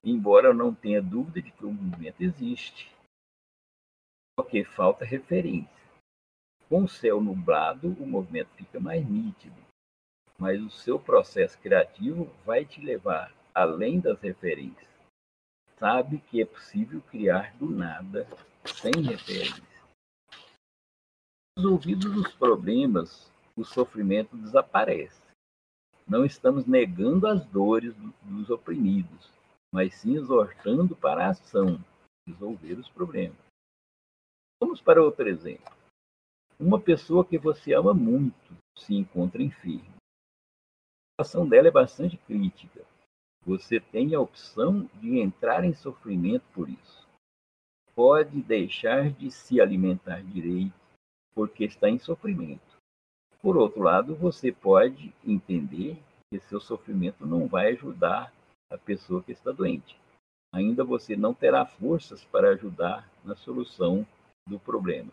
Embora 0.02 0.52
não 0.52 0.75
tenha 0.75 1.00
dúvida 1.00 1.40
de 1.40 1.52
que 1.52 1.64
o 1.64 1.71
movimento 1.71 2.21
existe. 2.21 2.92
Porque 4.37 4.65
falta 4.65 5.05
referência. 5.05 5.71
Com 6.69 6.85
o 6.85 6.89
céu 6.89 7.21
nublado, 7.21 7.89
o 7.89 8.07
movimento 8.07 8.49
fica 8.57 8.81
mais 8.81 9.07
nítido, 9.07 9.55
mas 10.39 10.61
o 10.62 10.71
seu 10.71 10.99
processo 10.99 11.59
criativo 11.59 12.25
vai 12.45 12.65
te 12.65 12.81
levar 12.81 13.35
além 13.55 14.01
das 14.01 14.19
referências. 14.21 14.89
Sabe 15.77 16.19
que 16.19 16.41
é 16.41 16.47
possível 16.47 17.03
criar 17.03 17.55
do 17.57 17.69
nada, 17.69 18.27
sem 18.65 19.03
referência. 19.03 19.62
Resolvidos 21.59 22.17
os 22.17 22.33
problemas, 22.35 23.31
o 23.55 23.65
sofrimento 23.65 24.37
desaparece. 24.37 25.21
Não 26.09 26.25
estamos 26.25 26.67
negando 26.67 27.27
as 27.27 27.45
dores 27.47 27.95
dos 28.23 28.49
oprimidos, 28.49 29.31
mas 29.71 29.95
sim 29.95 30.17
exortando 30.17 30.97
para 30.97 31.27
a 31.27 31.31
ação, 31.31 31.85
resolver 32.27 32.75
os 32.75 32.89
problemas. 32.89 33.52
Vamos 34.62 34.81
para 34.81 35.02
outro 35.02 35.28
exemplo. 35.28 35.75
Uma 36.57 36.81
pessoa 36.81 37.25
que 37.25 37.37
você 37.37 37.75
ama 37.75 37.92
muito 37.92 38.57
se 38.78 38.95
encontra 38.95 39.42
enferma. 39.42 39.97
A 41.19 41.25
situação 41.25 41.49
dela 41.49 41.66
é 41.66 41.71
bastante 41.73 42.16
crítica. 42.16 42.85
Você 43.45 43.81
tem 43.81 44.14
a 44.14 44.21
opção 44.21 44.88
de 45.00 45.19
entrar 45.19 45.64
em 45.64 45.75
sofrimento 45.75 46.45
por 46.54 46.69
isso. 46.69 47.04
Pode 47.92 48.40
deixar 48.40 49.11
de 49.11 49.33
se 49.33 49.61
alimentar 49.61 50.23
direito, 50.23 50.73
porque 51.35 51.64
está 51.64 51.90
em 51.90 51.99
sofrimento. 51.99 52.76
Por 53.42 53.57
outro 53.57 53.83
lado, 53.83 54.14
você 54.14 54.52
pode 54.52 55.12
entender 55.26 56.00
que 56.31 56.38
seu 56.38 56.61
sofrimento 56.61 57.26
não 57.26 57.49
vai 57.49 57.73
ajudar 57.73 58.33
a 58.71 58.78
pessoa 58.78 59.25
que 59.25 59.33
está 59.33 59.50
doente. 59.50 59.99
Ainda 60.54 60.85
você 60.85 61.16
não 61.16 61.35
terá 61.35 61.66
forças 61.66 62.25
para 62.26 62.50
ajudar 62.50 63.11
na 63.25 63.35
solução 63.35 64.07
do 64.49 64.59
problema. 64.59 65.13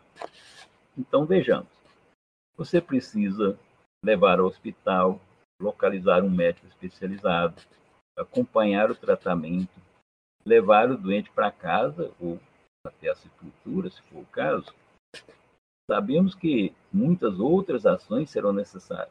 Então, 0.98 1.26
vejamos. 1.26 1.70
Você 2.58 2.82
precisa 2.82 3.58
levar 4.04 4.40
ao 4.40 4.48
hospital, 4.48 5.20
localizar 5.62 6.24
um 6.24 6.30
médico 6.30 6.68
especializado, 6.68 7.62
acompanhar 8.18 8.92
o 8.92 8.96
tratamento, 8.96 9.80
levar 10.46 10.90
o 10.92 10.98
doente 10.98 11.30
para 11.32 11.52
casa 11.52 12.12
ou 12.20 12.40
até 12.86 13.10
a 13.10 13.16
sepultura, 13.16 13.90
se 13.90 14.02
for 14.04 14.20
o 14.20 14.26
caso, 14.26 14.74
Sabemos 15.90 16.36
que 16.36 16.72
muitas 16.94 17.40
outras 17.40 17.84
ações 17.84 18.30
serão 18.30 18.54
necessárias. 18.54 19.10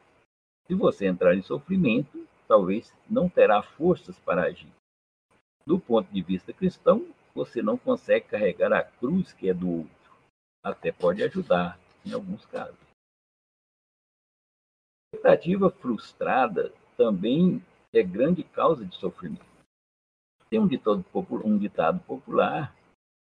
Se 0.65 0.75
você 0.75 1.09
entrar 1.09 1.35
em 1.35 1.43
sofrimento, 1.43 2.25
talvez 2.47 2.95
não 3.11 3.29
terá 3.29 3.61
forças 3.61 4.17
para 4.21 4.45
agir. 4.45 4.71
Do 5.67 5.81
ponto 5.81 6.09
de 6.13 6.23
vista 6.23 6.53
cristão, 6.53 7.05
você 7.35 7.63
não 7.63 7.77
consegue 7.77 8.29
carregar 8.29 8.73
a 8.73 8.85
cruz 8.85 9.33
que 9.33 9.49
é 9.49 9.55
do. 9.55 9.91
Até 10.63 10.93
pode 10.93 11.23
ajudar, 11.23 11.79
em 12.05 12.13
alguns 12.13 12.45
casos. 12.47 12.79
A 15.13 15.17
expectativa 15.17 15.71
frustrada 15.71 16.73
também 16.97 17.65
é 17.93 18.03
grande 18.03 18.43
causa 18.43 18.85
de 18.85 18.95
sofrimento. 18.97 19.47
Tem 20.51 20.59
um 20.59 20.67
ditado, 20.67 21.05
um 21.45 21.59
ditado 21.59 22.01
popular 22.01 22.75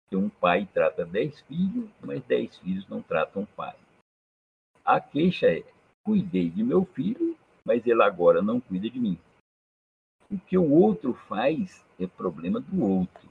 que 0.09 0.15
um 0.15 0.29
pai 0.29 0.67
trata 0.73 1.05
dez 1.05 1.39
filhos, 1.41 1.89
mas 2.01 2.23
dez 2.25 2.57
filhos 2.57 2.87
não 2.89 3.01
tratam 3.01 3.45
pai. 3.45 3.77
A 4.83 4.99
queixa 4.99 5.47
é: 5.47 5.63
cuidei 6.03 6.49
de 6.49 6.63
meu 6.63 6.83
filho, 6.85 7.37
mas 7.63 7.85
ele 7.85 8.03
agora 8.03 8.41
não 8.41 8.59
cuida 8.59 8.89
de 8.89 8.99
mim. 8.99 9.17
O 10.29 10.37
que 10.37 10.57
o 10.57 10.69
outro 10.69 11.13
faz 11.13 11.85
é 11.99 12.07
problema 12.07 12.59
do 12.59 12.83
outro. 12.83 13.29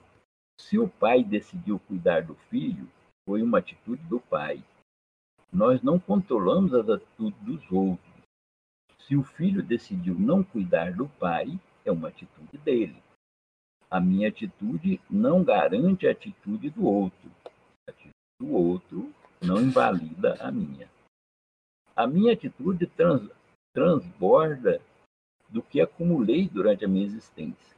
Se 0.58 0.78
o 0.78 0.88
pai 0.88 1.24
decidiu 1.24 1.78
cuidar 1.80 2.22
do 2.22 2.34
filho, 2.34 2.88
foi 3.30 3.42
uma 3.44 3.58
atitude 3.58 4.02
do 4.08 4.18
pai. 4.18 4.60
Nós 5.52 5.80
não 5.82 6.00
controlamos 6.00 6.74
as 6.74 6.88
atitudes 6.88 7.40
dos 7.42 7.70
outros. 7.70 8.12
Se 9.06 9.14
o 9.14 9.22
filho 9.22 9.62
decidiu 9.62 10.18
não 10.18 10.42
cuidar 10.42 10.92
do 10.92 11.08
pai, 11.10 11.46
é 11.84 11.92
uma 11.92 12.08
atitude 12.08 12.58
dele. 12.58 13.00
A 13.88 14.00
minha 14.00 14.28
atitude 14.28 15.00
não 15.08 15.44
garante 15.44 16.08
a 16.08 16.10
atitude 16.10 16.70
do 16.70 16.84
outro. 16.84 17.30
A 17.86 17.92
atitude 17.92 18.10
do 18.40 18.52
outro 18.52 19.14
não 19.40 19.60
invalida 19.60 20.34
a 20.44 20.50
minha. 20.50 20.90
A 21.94 22.08
minha 22.08 22.32
atitude 22.32 22.84
trans, 22.88 23.30
transborda 23.72 24.82
do 25.48 25.62
que 25.62 25.80
acumulei 25.80 26.48
durante 26.48 26.84
a 26.84 26.88
minha 26.88 27.06
existência. 27.06 27.76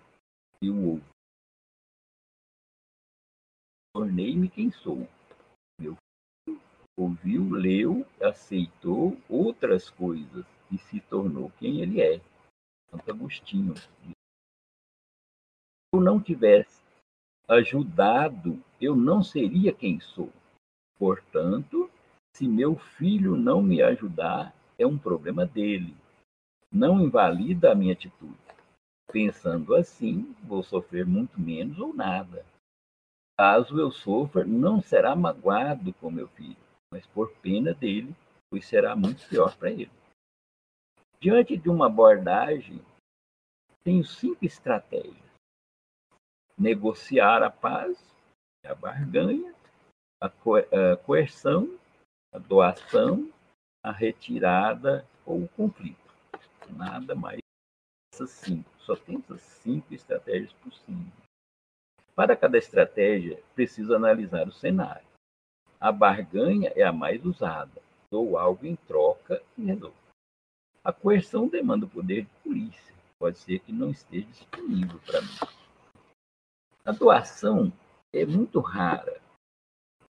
E 0.63 0.71
o 0.71 0.93
outro. 0.93 1.13
Tornei-me 3.95 4.49
quem 4.49 4.73
sou. 4.73 5.07
Ouviu, 6.97 7.51
leu, 7.51 8.07
aceitou 8.21 9.17
outras 9.29 9.89
coisas 9.89 10.45
e 10.71 10.79
se 10.79 11.01
tornou 11.01 11.51
quem 11.59 11.81
ele 11.81 12.01
é. 12.01 12.21
Santo 12.91 13.11
Agostinho 13.11 13.75
eu 15.95 16.01
não 16.01 16.19
tivesse 16.19 16.83
ajudado, 17.47 18.63
eu 18.81 18.97
não 18.97 19.23
seria 19.23 19.75
quem 19.75 20.01
sou. 20.01 20.33
Portanto, 20.99 21.91
se 22.35 22.49
meu 22.49 22.77
filho 22.77 23.37
não 23.37 23.63
me 23.63 23.83
ajudar, 23.83 24.55
é 24.79 24.87
um 24.87 24.97
problema 24.97 25.45
dele. 25.45 25.95
Não 26.73 26.99
invalida 26.99 27.73
a 27.73 27.75
minha 27.75 27.93
atitude. 27.93 28.39
Pensando 29.13 29.75
assim, 29.75 30.35
vou 30.43 30.63
sofrer 30.63 31.05
muito 31.05 31.39
menos 31.39 31.79
ou 31.79 31.93
nada. 31.93 32.47
Caso 33.39 33.79
eu 33.79 33.91
sofra, 33.91 34.45
não 34.45 34.81
será 34.81 35.15
magoado 35.15 35.93
com 35.95 36.11
meu 36.11 36.29
filho, 36.29 36.57
mas 36.93 37.07
por 37.07 37.35
pena 37.39 37.73
dele, 37.73 38.15
pois 38.51 38.67
será 38.67 38.95
muito 38.95 39.27
pior 39.27 39.57
para 39.57 39.71
ele. 39.71 39.91
Diante 41.19 41.57
de 41.57 41.71
uma 41.71 41.87
abordagem, 41.87 42.81
tenho 43.83 44.05
cinco 44.05 44.45
estratégias 44.45 45.33
negociar 46.59 47.43
a 47.43 47.51
paz, 47.51 47.99
a 48.65 48.75
barganha, 48.75 49.55
a, 50.21 50.29
co 50.29 50.57
a 50.57 50.97
coerção, 51.05 51.79
a 52.33 52.39
doação, 52.39 53.33
a 53.83 53.91
retirada 53.91 55.05
ou 55.27 55.43
o 55.43 55.49
conflito. 55.49 55.99
Nada 56.71 57.15
mais. 57.15 57.41
Essas 58.15 58.31
cinco. 58.31 58.71
Só 58.79 58.95
tem 58.95 59.19
essas 59.19 59.41
cinco 59.41 59.93
estratégias 59.93 60.53
possíveis. 60.53 61.13
Para 62.15 62.37
cada 62.37 62.59
estratégia, 62.59 63.43
precisa 63.55 63.97
analisar 63.97 64.47
o 64.47 64.53
cenário. 64.53 65.12
A 65.83 65.91
barganha 65.91 66.73
é 66.77 66.85
a 66.85 66.93
mais 66.93 67.25
usada. 67.25 67.83
dou 68.09 68.39
algo 68.39 68.65
em 68.65 68.77
troca 68.77 69.43
e 69.59 69.65
resolvo. 69.65 69.97
A 70.85 70.93
coerção 70.93 71.49
demanda 71.49 71.87
o 71.87 71.89
poder 71.89 72.23
de 72.23 72.31
polícia. 72.45 72.95
Pode 73.19 73.37
ser 73.39 73.59
que 73.59 73.73
não 73.73 73.91
esteja 73.91 74.29
disponível 74.29 75.01
para 75.05 75.21
mim. 75.23 75.39
A 76.85 76.93
doação 76.93 77.73
é 78.13 78.25
muito 78.25 78.61
rara. 78.61 79.21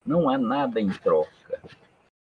Não 0.04 0.28
há 0.28 0.40
nada 0.40 0.82
em 0.82 0.90
troca. 0.90 1.62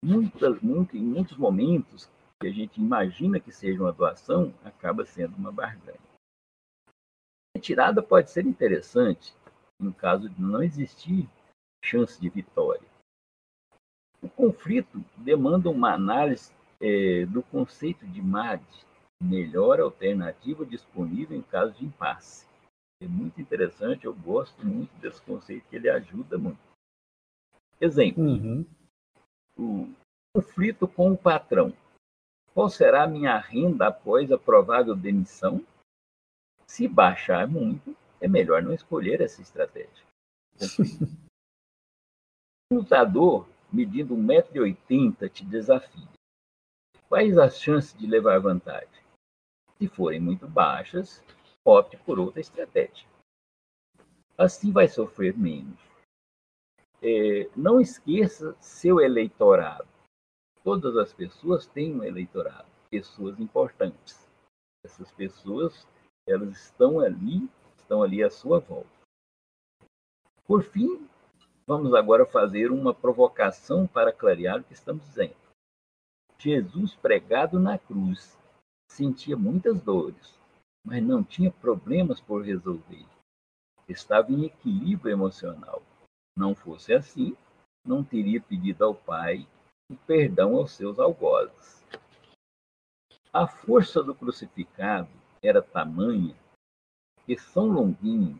Muitas, 0.03 0.59
muito, 0.59 0.97
em 0.97 1.03
muitos 1.03 1.37
momentos 1.37 2.11
que 2.41 2.47
a 2.47 2.51
gente 2.51 2.81
imagina 2.81 3.39
que 3.39 3.53
seja 3.53 3.81
uma 3.81 3.93
doação, 3.93 4.53
acaba 4.61 5.05
sendo 5.05 5.37
uma 5.37 5.53
barganha. 5.53 5.97
A 6.89 7.59
retirada 7.59 8.03
pode 8.03 8.29
ser 8.29 8.45
interessante 8.45 9.33
no 9.79 9.93
caso 9.93 10.27
de 10.27 10.41
não 10.41 10.61
existir 10.61 11.29
chance 11.81 12.19
de 12.19 12.27
vitória. 12.27 12.86
O 14.27 14.29
conflito 14.29 15.01
demanda 15.15 15.69
uma 15.69 15.93
análise 15.93 16.51
é, 16.81 17.25
do 17.27 17.41
conceito 17.41 18.05
de 18.05 18.21
MAD, 18.21 18.61
melhor 19.23 19.79
alternativa 19.79 20.65
disponível 20.65 21.37
em 21.37 21.41
caso 21.41 21.73
de 21.75 21.85
impasse. 21.85 22.45
É 23.01 23.07
muito 23.07 23.39
interessante, 23.39 24.03
eu 24.03 24.13
gosto 24.13 24.65
muito 24.65 24.91
desse 24.99 25.21
conceito, 25.21 25.65
que 25.69 25.77
ele 25.77 25.89
ajuda 25.89 26.37
muito. 26.37 26.59
Exemplo: 27.79 28.21
uhum. 28.21 28.65
o 29.57 29.93
conflito 30.35 30.89
com 30.89 31.13
o 31.13 31.17
patrão. 31.17 31.73
Qual 32.53 32.69
será 32.69 33.03
a 33.03 33.07
minha 33.07 33.37
renda 33.37 33.87
após 33.87 34.29
a 34.29 34.37
provável 34.37 34.93
demissão? 34.93 35.65
Se 36.65 36.85
baixar 36.85 37.47
muito, 37.47 37.95
é 38.19 38.27
melhor 38.27 38.61
não 38.61 38.73
escolher 38.73 39.21
essa 39.21 39.41
estratégia. 39.41 40.05
O 42.69 42.79
lutador 42.79 43.47
medindo 43.71 44.15
1,80m 44.15 45.29
te 45.29 45.45
desafia. 45.45 46.07
Quais 47.09 47.37
as 47.37 47.59
chances 47.59 47.97
de 47.97 48.05
levar 48.05 48.39
vantagem? 48.39 49.03
Se 49.77 49.87
forem 49.87 50.19
muito 50.19 50.47
baixas, 50.47 51.23
opte 51.63 51.97
por 51.97 52.19
outra 52.19 52.41
estratégia. 52.41 53.07
Assim 54.37 54.71
vai 54.71 54.87
sofrer 54.87 55.37
menos. 55.37 55.79
É, 57.01 57.49
não 57.55 57.79
esqueça 57.79 58.55
seu 58.59 58.99
eleitorado. 58.99 59.87
Todas 60.63 60.97
as 60.97 61.13
pessoas 61.13 61.65
têm 61.67 61.95
um 61.95 62.03
eleitorado, 62.03 62.67
pessoas 62.89 63.39
importantes. 63.39 64.27
Essas 64.83 65.11
pessoas, 65.11 65.87
elas 66.27 66.57
estão 66.57 66.99
ali, 66.99 67.49
estão 67.77 68.03
ali 68.03 68.23
à 68.23 68.29
sua 68.29 68.59
volta. 68.59 68.89
Por 70.45 70.63
fim, 70.63 71.07
vamos 71.67 71.93
agora 71.93 72.25
fazer 72.25 72.71
uma 72.71 72.93
provocação 72.93 73.85
para 73.85 74.13
clarear 74.13 74.61
o 74.61 74.63
que 74.63 74.73
estamos 74.73 75.03
dizendo. 75.03 75.35
Jesus 76.39 76.95
pregado 76.95 77.59
na 77.59 77.77
cruz 77.77 78.39
sentia 78.89 79.35
muitas 79.35 79.81
dores, 79.81 80.39
mas 80.85 81.03
não 81.03 81.21
tinha 81.23 81.51
problemas 81.51 82.21
por 82.21 82.43
resolver. 82.43 83.05
Estava 83.87 84.31
em 84.31 84.45
equilíbrio 84.45 85.11
emocional. 85.11 85.83
Não 86.37 86.55
fosse 86.55 86.93
assim, 86.93 87.35
não 87.83 88.03
teria 88.03 88.41
pedido 88.41 88.85
ao 88.85 88.95
Pai 88.95 89.45
o 89.89 89.95
perdão 89.95 90.55
aos 90.55 90.71
seus 90.71 90.99
algozes. 90.99 91.85
A 93.33 93.45
força 93.47 94.01
do 94.01 94.15
crucificado 94.15 95.09
era 95.41 95.61
tamanha 95.61 96.35
que 97.25 97.37
São 97.37 97.67
Longuinho 97.67 98.39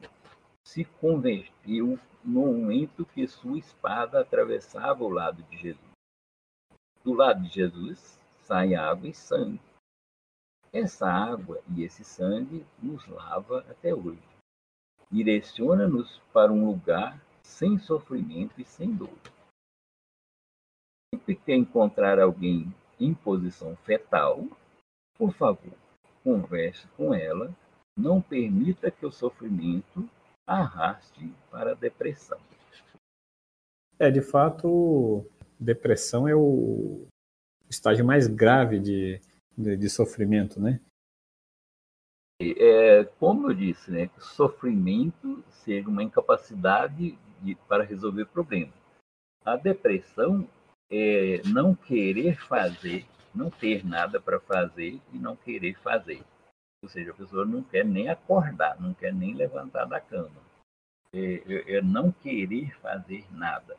se 0.68 0.84
converteu 0.84 1.98
no 2.22 2.42
momento 2.42 3.06
que 3.06 3.26
sua 3.26 3.58
espada 3.58 4.20
atravessava 4.20 5.02
o 5.02 5.08
lado 5.10 5.42
de 5.44 5.58
Jesus. 5.58 5.92
Do 7.06 7.14
lado 7.14 7.42
de 7.44 7.48
Jesus 7.48 8.20
sai 8.42 8.76
água 8.76 9.08
e 9.08 9.14
sangue. 9.14 9.62
Essa 10.74 11.08
água 11.10 11.64
e 11.74 11.84
esse 11.84 12.04
sangue 12.04 12.66
nos 12.84 13.08
lava 13.08 13.60
até 13.70 13.96
hoje. 13.96 14.22
Direciona-nos 15.10 16.20
para 16.34 16.52
um 16.52 16.66
lugar 16.66 17.18
sem 17.42 17.80
sofrimento 17.80 18.60
e 18.60 18.66
sem 18.66 18.94
dor. 18.94 19.18
Sempre 21.16 21.38
que 21.38 21.56
encontrar 21.56 22.20
alguém 22.20 22.76
em 23.00 23.14
posição 23.14 23.74
fetal, 23.78 24.46
por 25.18 25.32
favor, 25.32 25.78
converse 26.26 26.86
com 26.98 27.14
ela. 27.14 27.56
Não 27.96 28.22
permita 28.22 28.92
que 28.92 29.06
o 29.06 29.12
sofrimento 29.12 30.08
arraste 30.48 31.32
para 31.52 31.72
a 31.72 31.76
depressão. 31.76 32.40
É, 34.00 34.10
de 34.10 34.22
fato, 34.22 35.26
depressão 35.60 36.28
é 36.28 36.36
o 36.36 37.06
estágio 37.70 38.06
mais 38.06 38.28
grave 38.28 38.80
de, 38.80 39.20
de, 39.58 39.76
de 39.76 39.90
sofrimento, 39.90 40.60
né? 40.60 40.80
É, 42.40 43.04
como 43.20 43.50
eu 43.50 43.54
disse, 43.54 43.92
né, 43.92 44.10
sofrimento 44.20 45.44
seja 45.50 45.90
uma 45.90 46.04
incapacidade 46.04 47.18
de, 47.42 47.56
para 47.68 47.84
resolver 47.84 48.26
problemas. 48.26 48.76
A 49.44 49.56
depressão 49.56 50.48
é 50.90 51.42
não 51.46 51.76
querer 51.76 52.40
fazer, 52.40 53.06
não 53.34 53.50
ter 53.50 53.84
nada 53.86 54.22
para 54.22 54.40
fazer 54.40 55.02
e 55.12 55.18
não 55.18 55.36
querer 55.36 55.80
fazer. 55.80 56.24
Ou 56.84 56.90
seja, 56.90 57.12
a 57.12 57.16
pessoa 57.16 57.46
não 57.46 57.64
quer 57.64 57.84
nem 57.84 58.10
acordar, 58.10 58.80
não 58.80 58.94
quer 58.94 59.14
nem 59.14 59.34
levantar 59.34 59.86
da 59.86 60.00
cama. 60.00 60.42
É, 61.14 61.20
é, 61.20 61.78
é 61.78 61.82
não 61.82 62.12
querer 62.12 62.76
fazer 62.80 63.26
nada. 63.32 63.78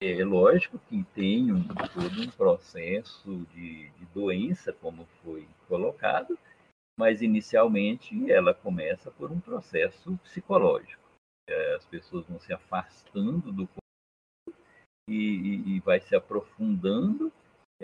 É 0.00 0.24
lógico 0.24 0.78
que 0.88 1.04
tem 1.14 1.52
um, 1.52 1.62
todo 1.62 2.22
um 2.22 2.30
processo 2.30 3.46
de, 3.54 3.88
de 3.90 4.04
doença, 4.06 4.72
como 4.72 5.06
foi 5.22 5.48
colocado, 5.68 6.36
mas 6.98 7.22
inicialmente 7.22 8.30
ela 8.30 8.52
começa 8.52 9.10
por 9.12 9.30
um 9.30 9.40
processo 9.40 10.18
psicológico. 10.24 11.02
É, 11.48 11.74
as 11.76 11.84
pessoas 11.86 12.26
vão 12.26 12.38
se 12.40 12.52
afastando 12.52 13.52
do 13.52 13.66
corpo 13.66 14.58
e, 15.08 15.14
e, 15.14 15.76
e 15.76 15.80
vai 15.80 16.00
se 16.00 16.14
aprofundando 16.14 17.32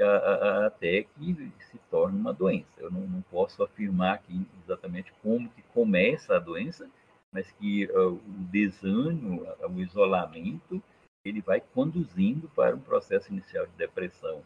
até 0.03 1.03
que 1.03 1.53
se 1.71 1.79
torne 1.91 2.19
uma 2.19 2.33
doença. 2.33 2.69
Eu 2.79 2.91
não, 2.91 3.01
não, 3.01 3.23
posso 3.23 3.63
afirmar 3.63 4.15
aqui 4.15 4.47
exatamente 4.65 5.13
como 5.23 5.49
que 5.51 5.63
começa 5.75 6.37
a 6.37 6.39
doença, 6.39 6.89
mas 7.33 7.51
que 7.53 7.87
uh, 7.87 8.13
o 8.13 8.21
desânimo, 8.51 9.47
o 9.69 9.81
isolamento, 9.81 10.83
ele 11.25 11.41
vai 11.41 11.61
conduzindo 11.61 12.49
para 12.55 12.75
um 12.75 12.81
processo 12.81 13.33
inicial 13.33 13.67
de 13.67 13.73
depressão. 13.73 14.43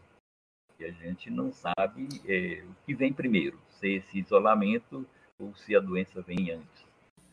E 0.79 0.85
a 0.85 0.91
gente 0.91 1.29
não 1.29 1.51
sabe 1.51 2.07
é, 2.27 2.63
o 2.63 2.85
que 2.85 2.95
vem 2.95 3.13
primeiro, 3.13 3.57
se 3.69 3.95
esse 3.95 4.19
isolamento 4.19 5.05
ou 5.39 5.55
se 5.55 5.75
a 5.75 5.79
doença 5.79 6.21
vem 6.21 6.51
antes. 6.51 6.83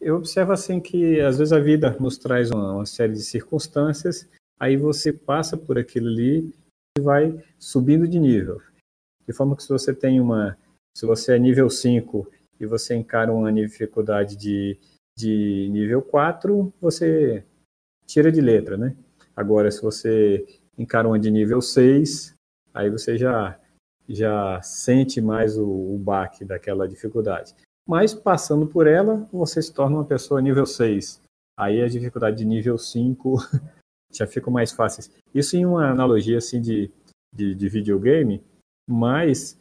Eu 0.01 0.17
observo 0.17 0.53
assim 0.53 0.81
que 0.81 1.21
às 1.21 1.39
vezes 1.39 1.53
a 1.53 1.59
vida 1.59 1.97
nos 1.99 2.17
traz 2.17 2.51
uma, 2.51 2.75
uma 2.75 2.87
série 2.87 3.13
de 3.13 3.23
circunstâncias, 3.23 4.29
aí 4.59 4.77
você 4.77 5.13
passa 5.13 5.57
por 5.57 5.79
aquilo 5.79 6.09
ali 6.09 6.55
vai 6.99 7.43
subindo 7.59 8.09
de 8.09 8.19
nível. 8.19 8.61
De 9.27 9.33
forma 9.33 9.55
que 9.55 9.63
se 9.63 9.69
você 9.69 9.95
tem 9.95 10.21
uma, 10.21 10.57
se 10.97 11.07
você 11.07 11.37
é 11.37 11.39
nível 11.39 11.71
5 11.71 12.27
e 12.59 12.67
você 12.67 12.95
encara 12.95 13.33
uma 13.33 13.53
dificuldade 13.53 14.37
de, 14.37 14.79
de 15.17 15.69
nível 15.71 16.03
4, 16.03 16.73
você 16.81 17.45
tira 18.07 18.33
de 18.33 18.41
letra, 18.41 18.77
né? 18.77 18.97
Agora, 19.37 19.71
se 19.71 19.81
você 19.81 20.45
encara 20.77 21.07
uma 21.07 21.19
de 21.19 21.31
nível 21.31 21.61
6, 21.63 22.35
aí 22.75 22.91
você 22.91 23.17
já, 23.17 23.59
já 24.09 24.61
sente 24.63 25.21
mais 25.21 25.57
o, 25.57 25.69
o 25.69 25.99
baque 25.99 26.45
daquela 26.45 26.89
dificuldade. 26.89 27.55
Mas 27.87 28.13
passando 28.13 28.67
por 28.67 28.87
ela, 28.87 29.29
você 29.33 29.63
se 29.63 29.73
torna 29.73 29.97
uma 29.97 30.05
pessoa 30.05 30.41
nível 30.41 30.67
6. 30.67 31.23
Aí 31.57 31.83
a 31.83 31.89
dificuldade 31.89 32.39
de 32.39 32.45
nível 32.45 32.77
5 32.77 33.37
já 34.13 34.27
fica 34.27 34.51
mais 34.51 34.73
fácil. 34.73 35.13
Isso 35.35 35.57
em 35.57 35.65
uma 35.65 35.91
analogia 35.91 36.39
assim 36.39 36.61
de, 36.61 36.91
de, 37.33 37.55
de 37.55 37.69
videogame, 37.69 38.43
mas 38.89 39.59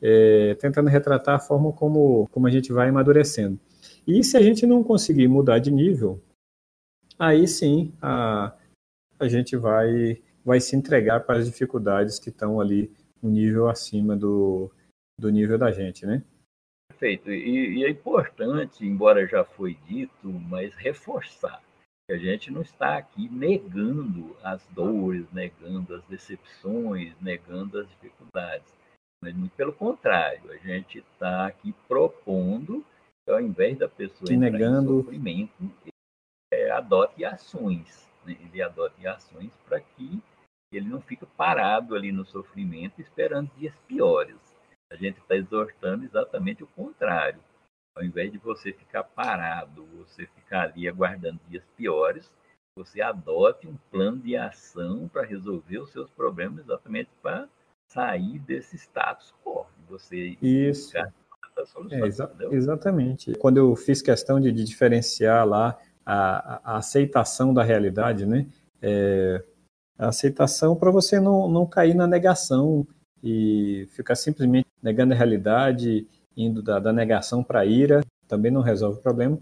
é, 0.00 0.54
tentando 0.56 0.88
retratar 0.88 1.36
a 1.36 1.40
forma 1.40 1.72
como, 1.72 2.28
como 2.30 2.46
a 2.46 2.50
gente 2.50 2.72
vai 2.72 2.88
amadurecendo. 2.88 3.58
E 4.06 4.22
se 4.22 4.36
a 4.36 4.42
gente 4.42 4.66
não 4.66 4.82
conseguir 4.82 5.28
mudar 5.28 5.58
de 5.58 5.70
nível, 5.70 6.20
aí 7.18 7.46
sim 7.48 7.92
a, 8.00 8.54
a 9.18 9.28
gente 9.28 9.56
vai, 9.56 10.22
vai 10.44 10.60
se 10.60 10.76
entregar 10.76 11.20
para 11.20 11.38
as 11.38 11.46
dificuldades 11.46 12.18
que 12.18 12.28
estão 12.28 12.60
ali 12.60 12.90
um 13.22 13.30
nível 13.30 13.68
acima 13.68 14.14
do, 14.14 14.70
do 15.18 15.30
nível 15.30 15.58
da 15.58 15.72
gente, 15.72 16.06
né? 16.06 16.22
Perfeito. 16.88 17.30
E, 17.30 17.78
e, 17.78 17.84
é 17.84 17.90
importante, 17.90 18.84
embora 18.84 19.26
já 19.26 19.44
foi 19.44 19.76
dito, 19.86 20.28
mas 20.28 20.74
reforçar 20.74 21.60
a 22.10 22.16
gente 22.16 22.50
não 22.50 22.62
está 22.62 22.96
aqui 22.96 23.28
negando 23.28 24.36
as 24.42 24.64
dores, 24.68 25.30
negando 25.32 25.94
as 25.94 26.04
decepções, 26.04 27.14
negando 27.20 27.80
as 27.80 27.88
dificuldades. 27.88 28.72
Mas 29.22 29.34
muito 29.34 29.54
pelo 29.56 29.72
contrário, 29.72 30.52
a 30.52 30.56
gente 30.56 30.98
está 30.98 31.46
aqui 31.46 31.74
propondo 31.88 32.84
que 33.24 33.32
ao 33.32 33.40
invés 33.40 33.76
da 33.78 33.88
pessoa 33.88 34.30
negando... 34.30 35.00
em 35.00 35.02
sofrimento, 35.02 35.72
é, 36.52 36.70
adote 36.70 37.24
ações 37.24 38.06
né, 38.26 38.36
ele 38.40 38.60
adote 38.60 39.06
ações 39.06 39.52
para 39.64 39.80
que 39.80 40.20
ele 40.72 40.88
não 40.88 41.00
fica 41.00 41.24
parado 41.36 41.94
ali 41.94 42.10
no 42.10 42.26
sofrimento 42.26 43.00
esperando 43.00 43.50
dias 43.56 43.74
piores. 43.86 44.36
A 44.90 44.96
gente 44.96 45.18
está 45.18 45.36
exortando 45.36 46.04
exatamente 46.04 46.62
o 46.62 46.66
contrário. 46.66 47.40
Ao 47.96 48.04
invés 48.04 48.30
de 48.30 48.36
você 48.36 48.72
ficar 48.72 49.02
parado, 49.04 49.86
você 49.96 50.26
ficar 50.26 50.64
ali 50.64 50.86
aguardando 50.86 51.40
dias 51.48 51.64
piores, 51.76 52.30
você 52.76 53.00
adote 53.00 53.66
um 53.66 53.76
plano 53.90 54.18
de 54.18 54.36
ação 54.36 55.08
para 55.08 55.24
resolver 55.24 55.78
os 55.78 55.90
seus 55.90 56.10
problemas, 56.10 56.58
exatamente 56.64 57.08
para 57.22 57.48
sair 57.88 58.38
desse 58.40 58.76
status 58.76 59.32
quo. 59.42 59.66
Você 59.88 60.36
Isso. 60.42 60.92
Solução, 61.64 62.04
é, 62.04 62.06
exa 62.06 62.30
exatamente. 62.50 63.32
Quando 63.36 63.56
eu 63.56 63.74
fiz 63.74 64.02
questão 64.02 64.38
de, 64.38 64.52
de 64.52 64.62
diferenciar 64.62 65.46
lá 65.46 65.78
a, 66.04 66.72
a, 66.72 66.76
aceitação 66.76 67.54
da 67.54 67.62
realidade, 67.62 68.26
né? 68.26 68.46
É, 68.82 69.42
a 69.98 70.08
aceitação 70.08 70.76
para 70.76 70.90
você 70.90 71.18
não, 71.18 71.48
não 71.48 71.66
cair 71.66 71.94
na 71.94 72.06
negação 72.06 72.86
e 73.22 73.88
ficar 73.92 74.16
simplesmente 74.16 74.66
negando 74.82 75.14
a 75.14 75.16
realidade, 75.16 76.06
indo 76.36 76.62
da, 76.62 76.78
da 76.78 76.92
negação 76.92 77.42
para 77.42 77.60
a 77.60 77.66
ira, 77.66 78.02
também 78.28 78.50
não 78.50 78.60
resolve 78.60 78.98
o 78.98 79.02
problema. 79.02 79.38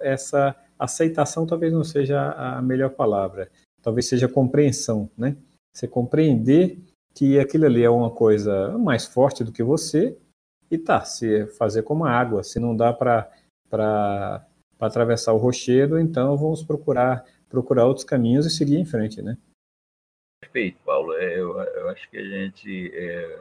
Essa 0.00 0.56
aceitação 0.78 1.46
talvez 1.46 1.72
não 1.72 1.84
seja 1.84 2.32
a 2.32 2.60
melhor 2.62 2.90
palavra, 2.90 3.50
talvez 3.82 4.08
seja 4.08 4.28
compreensão, 4.28 5.10
né? 5.16 5.36
Você 5.74 5.86
compreender 5.86 6.78
que 7.14 7.38
aquilo 7.38 7.66
ali 7.66 7.82
é 7.82 7.90
uma 7.90 8.10
coisa 8.10 8.76
mais 8.78 9.04
forte 9.04 9.44
do 9.44 9.52
que 9.52 9.62
você 9.62 10.16
e 10.70 10.78
tá, 10.78 11.04
se 11.04 11.46
fazer 11.58 11.82
como 11.82 12.04
a 12.04 12.10
água, 12.10 12.42
se 12.42 12.58
não 12.58 12.76
dá 12.76 12.92
para 12.92 13.30
atravessar 14.80 15.32
o 15.32 15.38
rochedo, 15.38 15.98
então 15.98 16.36
vamos 16.36 16.62
procurar 16.62 17.24
procurar 17.48 17.86
outros 17.86 18.04
caminhos 18.04 18.46
e 18.46 18.50
seguir 18.50 18.78
em 18.78 18.84
frente, 18.84 19.22
né? 19.22 19.38
Perfeito, 20.40 20.78
Paulo. 20.84 21.14
É, 21.14 21.38
eu, 21.38 21.56
eu 21.60 21.88
acho 21.88 22.10
que 22.10 22.18
a 22.18 22.24
gente 22.24 22.90
é, 22.92 23.38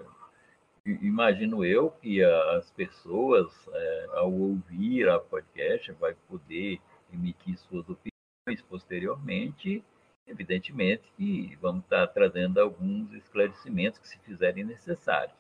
imagino 0.86 1.64
eu 1.64 1.92
que 1.92 2.24
as 2.24 2.70
pessoas 2.72 3.52
é, 3.72 4.06
ao 4.14 4.32
ouvir 4.32 5.08
a 5.08 5.20
podcast 5.20 5.92
vai 5.94 6.14
poder 6.28 6.80
emitir 7.12 7.58
suas 7.58 7.88
opiniões 7.90 8.62
posteriormente 8.68 9.84
evidentemente 10.28 11.12
que 11.18 11.56
vamos 11.62 11.84
estar 11.84 12.08
trazendo 12.08 12.60
alguns 12.60 13.12
esclarecimentos 13.14 14.00
que 14.00 14.08
se 14.08 14.18
fizerem 14.20 14.64
necessários. 14.64 15.36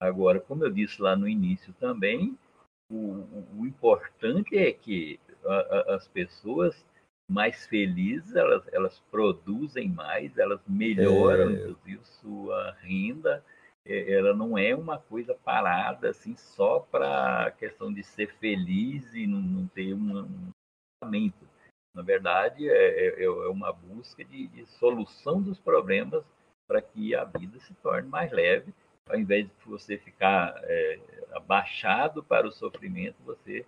Agora, 0.00 0.40
como 0.40 0.64
eu 0.64 0.70
disse 0.70 1.00
lá 1.00 1.16
no 1.16 1.28
início 1.28 1.74
também, 1.74 2.38
o, 2.90 3.26
o 3.58 3.66
importante 3.66 4.56
é 4.56 4.72
que 4.72 5.20
a, 5.44 5.54
a, 5.54 5.94
as 5.96 6.08
pessoas 6.08 6.84
mais 7.28 7.66
felizes, 7.66 8.34
elas, 8.34 8.66
elas 8.72 8.98
produzem 9.10 9.88
mais, 9.88 10.36
elas 10.36 10.60
melhoram, 10.66 11.50
é... 11.50 11.52
inclusive, 11.52 12.00
sua 12.04 12.72
renda. 12.80 13.44
É, 13.86 14.12
ela 14.12 14.34
não 14.34 14.58
é 14.58 14.74
uma 14.74 14.98
coisa 14.98 15.34
parada, 15.34 16.10
assim, 16.10 16.36
só 16.36 16.80
para 16.80 17.46
a 17.46 17.50
questão 17.50 17.92
de 17.92 18.02
ser 18.02 18.32
feliz 18.36 19.14
e 19.14 19.26
não, 19.26 19.40
não 19.40 19.66
ter 19.68 19.94
um, 19.94 20.20
um 20.20 20.50
na 21.94 22.02
verdade, 22.02 22.68
é, 22.68 23.22
é, 23.22 23.24
é 23.24 23.48
uma 23.48 23.72
busca 23.72 24.24
de, 24.24 24.46
de 24.48 24.66
solução 24.66 25.40
dos 25.40 25.58
problemas 25.58 26.24
para 26.68 26.80
que 26.80 27.14
a 27.14 27.24
vida 27.24 27.58
se 27.60 27.74
torne 27.74 28.08
mais 28.08 28.30
leve, 28.30 28.72
ao 29.08 29.18
invés 29.18 29.46
de 29.46 29.52
você 29.66 29.98
ficar 29.98 30.54
é, 30.62 31.00
abaixado 31.32 32.22
para 32.22 32.46
o 32.46 32.52
sofrimento, 32.52 33.16
você 33.24 33.66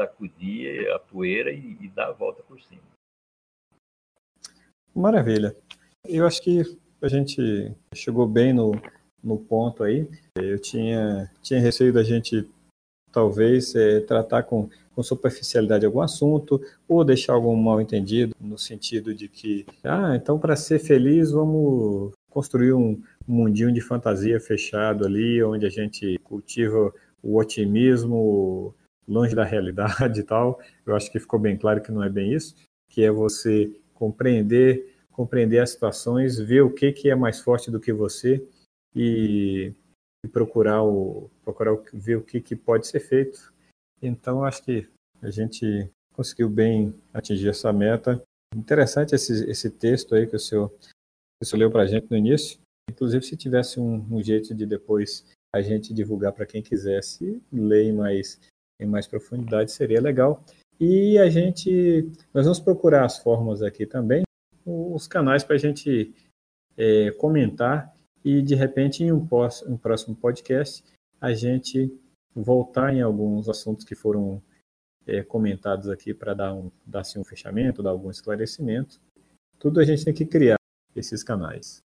sacudir 0.00 0.90
a 0.90 0.98
poeira 0.98 1.52
e, 1.52 1.76
e 1.80 1.88
dar 1.88 2.08
a 2.08 2.12
volta 2.12 2.42
por 2.42 2.60
cima. 2.62 2.82
Maravilha. 4.94 5.54
Eu 6.04 6.26
acho 6.26 6.40
que 6.40 6.62
a 7.02 7.08
gente 7.08 7.76
chegou 7.94 8.26
bem 8.26 8.54
no, 8.54 8.72
no 9.22 9.38
ponto 9.38 9.82
aí. 9.82 10.08
Eu 10.36 10.58
tinha, 10.58 11.30
tinha 11.42 11.60
receio 11.60 11.92
da 11.92 12.02
gente 12.02 12.48
talvez 13.12 13.74
é, 13.74 14.00
tratar 14.00 14.44
com 14.44 14.68
com 15.00 15.02
superficialidade 15.02 15.86
algum 15.86 16.00
assunto, 16.00 16.60
ou 16.86 17.04
deixar 17.04 17.32
algum 17.32 17.56
mal 17.56 17.80
entendido, 17.80 18.34
no 18.40 18.58
sentido 18.58 19.14
de 19.14 19.28
que, 19.28 19.64
ah, 19.82 20.14
então 20.14 20.38
para 20.38 20.54
ser 20.56 20.78
feliz 20.78 21.30
vamos 21.30 22.12
construir 22.28 22.74
um 22.74 23.00
mundinho 23.26 23.72
de 23.72 23.80
fantasia 23.80 24.38
fechado 24.38 25.06
ali, 25.06 25.42
onde 25.42 25.64
a 25.66 25.70
gente 25.70 26.18
cultiva 26.22 26.92
o 27.22 27.38
otimismo 27.38 28.74
longe 29.08 29.34
da 29.34 29.44
realidade 29.44 30.20
e 30.20 30.22
tal. 30.22 30.60
Eu 30.86 30.94
acho 30.94 31.10
que 31.10 31.18
ficou 31.18 31.38
bem 31.40 31.56
claro 31.56 31.80
que 31.80 31.90
não 31.90 32.04
é 32.04 32.08
bem 32.08 32.32
isso, 32.32 32.54
que 32.88 33.02
é 33.02 33.10
você 33.10 33.72
compreender, 33.94 34.94
compreender 35.10 35.60
as 35.60 35.70
situações, 35.70 36.38
ver 36.38 36.62
o 36.62 36.70
que, 36.70 36.92
que 36.92 37.10
é 37.10 37.14
mais 37.14 37.40
forte 37.40 37.70
do 37.70 37.80
que 37.80 37.92
você 37.92 38.42
e, 38.94 39.72
e 40.24 40.28
procurar, 40.28 40.82
o, 40.82 41.30
procurar 41.42 41.76
ver 41.92 42.16
o 42.16 42.22
que, 42.22 42.40
que 42.40 42.56
pode 42.56 42.86
ser 42.86 43.00
feito 43.00 43.52
então, 44.02 44.44
acho 44.44 44.62
que 44.62 44.88
a 45.20 45.30
gente 45.30 45.90
conseguiu 46.14 46.48
bem 46.48 46.94
atingir 47.12 47.48
essa 47.48 47.72
meta. 47.72 48.22
Interessante 48.54 49.14
esse, 49.14 49.48
esse 49.48 49.70
texto 49.70 50.14
aí 50.14 50.26
que 50.26 50.36
o 50.36 50.40
senhor, 50.40 50.70
que 50.70 51.42
o 51.42 51.44
senhor 51.44 51.60
leu 51.60 51.70
para 51.70 51.82
a 51.82 51.86
gente 51.86 52.10
no 52.10 52.16
início. 52.16 52.58
Inclusive, 52.90 53.24
se 53.24 53.36
tivesse 53.36 53.78
um, 53.78 53.96
um 54.10 54.22
jeito 54.22 54.54
de 54.54 54.66
depois 54.66 55.24
a 55.54 55.60
gente 55.60 55.92
divulgar 55.92 56.32
para 56.32 56.46
quem 56.46 56.62
quisesse 56.62 57.42
ler 57.52 57.84
em 57.84 57.92
mais, 57.92 58.40
em 58.80 58.86
mais 58.86 59.06
profundidade, 59.06 59.70
seria 59.70 60.00
legal. 60.00 60.42
E 60.78 61.18
a 61.18 61.28
gente, 61.28 62.10
nós 62.32 62.44
vamos 62.44 62.58
procurar 62.58 63.04
as 63.04 63.18
formas 63.18 63.62
aqui 63.62 63.84
também, 63.84 64.22
os 64.64 65.06
canais 65.06 65.44
para 65.44 65.56
a 65.56 65.58
gente 65.58 66.14
é, 66.76 67.10
comentar 67.12 67.94
e, 68.24 68.42
de 68.42 68.54
repente, 68.54 69.02
em 69.02 69.12
um, 69.12 69.26
pós, 69.26 69.62
um 69.62 69.76
próximo 69.76 70.14
podcast, 70.14 70.84
a 71.20 71.32
gente 71.32 71.92
voltar 72.34 72.94
em 72.94 73.02
alguns 73.02 73.48
assuntos 73.48 73.84
que 73.84 73.94
foram 73.94 74.42
é, 75.06 75.22
comentados 75.22 75.88
aqui 75.88 76.14
para 76.14 76.34
dar 76.34 76.54
um, 76.54 76.70
dar 76.86 77.00
assim, 77.00 77.18
um 77.18 77.24
fechamento, 77.24 77.82
dar 77.82 77.90
algum 77.90 78.10
esclarecimento. 78.10 79.00
Tudo 79.58 79.80
a 79.80 79.84
gente 79.84 80.04
tem 80.04 80.14
que 80.14 80.24
criar 80.24 80.56
esses 80.94 81.22
canais. 81.22 81.82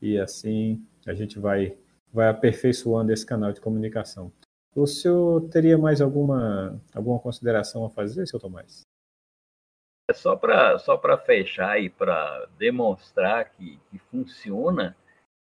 E 0.00 0.18
assim 0.18 0.84
a 1.06 1.14
gente 1.14 1.38
vai, 1.38 1.76
vai 2.12 2.28
aperfeiçoando 2.28 3.12
esse 3.12 3.24
canal 3.24 3.52
de 3.52 3.60
comunicação. 3.60 4.32
O 4.74 4.86
senhor 4.86 5.48
teria 5.48 5.78
mais 5.78 6.00
alguma, 6.00 6.78
alguma 6.94 7.18
consideração 7.18 7.84
a 7.86 7.90
fazer, 7.90 8.26
seu 8.26 8.38
Tomás? 8.38 8.82
É 10.08 10.12
só 10.12 10.36
para 10.36 10.78
só 10.78 11.00
fechar 11.24 11.80
e 11.80 11.88
para 11.88 12.46
demonstrar 12.58 13.50
que, 13.50 13.80
que 13.90 13.98
funciona, 13.98 14.94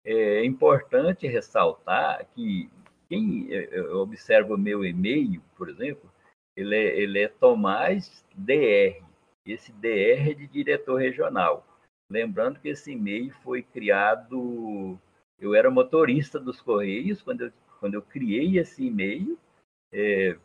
é 0.05 0.45
importante 0.45 1.27
ressaltar 1.27 2.27
que 2.35 2.71
quem 3.09 3.49
observa 3.93 4.55
o 4.55 4.59
meu 4.59 4.85
e-mail, 4.85 5.43
por 5.57 5.69
exemplo, 5.69 6.11
ele 6.57 6.77
é, 6.77 6.99
ele 6.99 7.19
é 7.19 7.29
Tomás 7.29 8.25
DR. 8.35 9.03
Esse 9.47 9.73
DR 9.73 10.31
é 10.31 10.35
de 10.35 10.47
diretor 10.47 10.97
regional. 10.97 11.67
Lembrando 12.11 12.61
que 12.61 12.69
esse 12.69 12.93
e-mail 12.93 13.33
foi 13.43 13.63
criado. 13.63 14.99
Eu 15.39 15.55
era 15.55 15.71
motorista 15.71 16.39
dos 16.39 16.61
Correios 16.61 17.23
quando 17.23 17.43
eu, 17.47 17.53
quando 17.79 17.95
eu 17.95 18.03
criei 18.03 18.59
esse 18.59 18.85
e-mail, 18.85 19.39
é, 19.93 20.37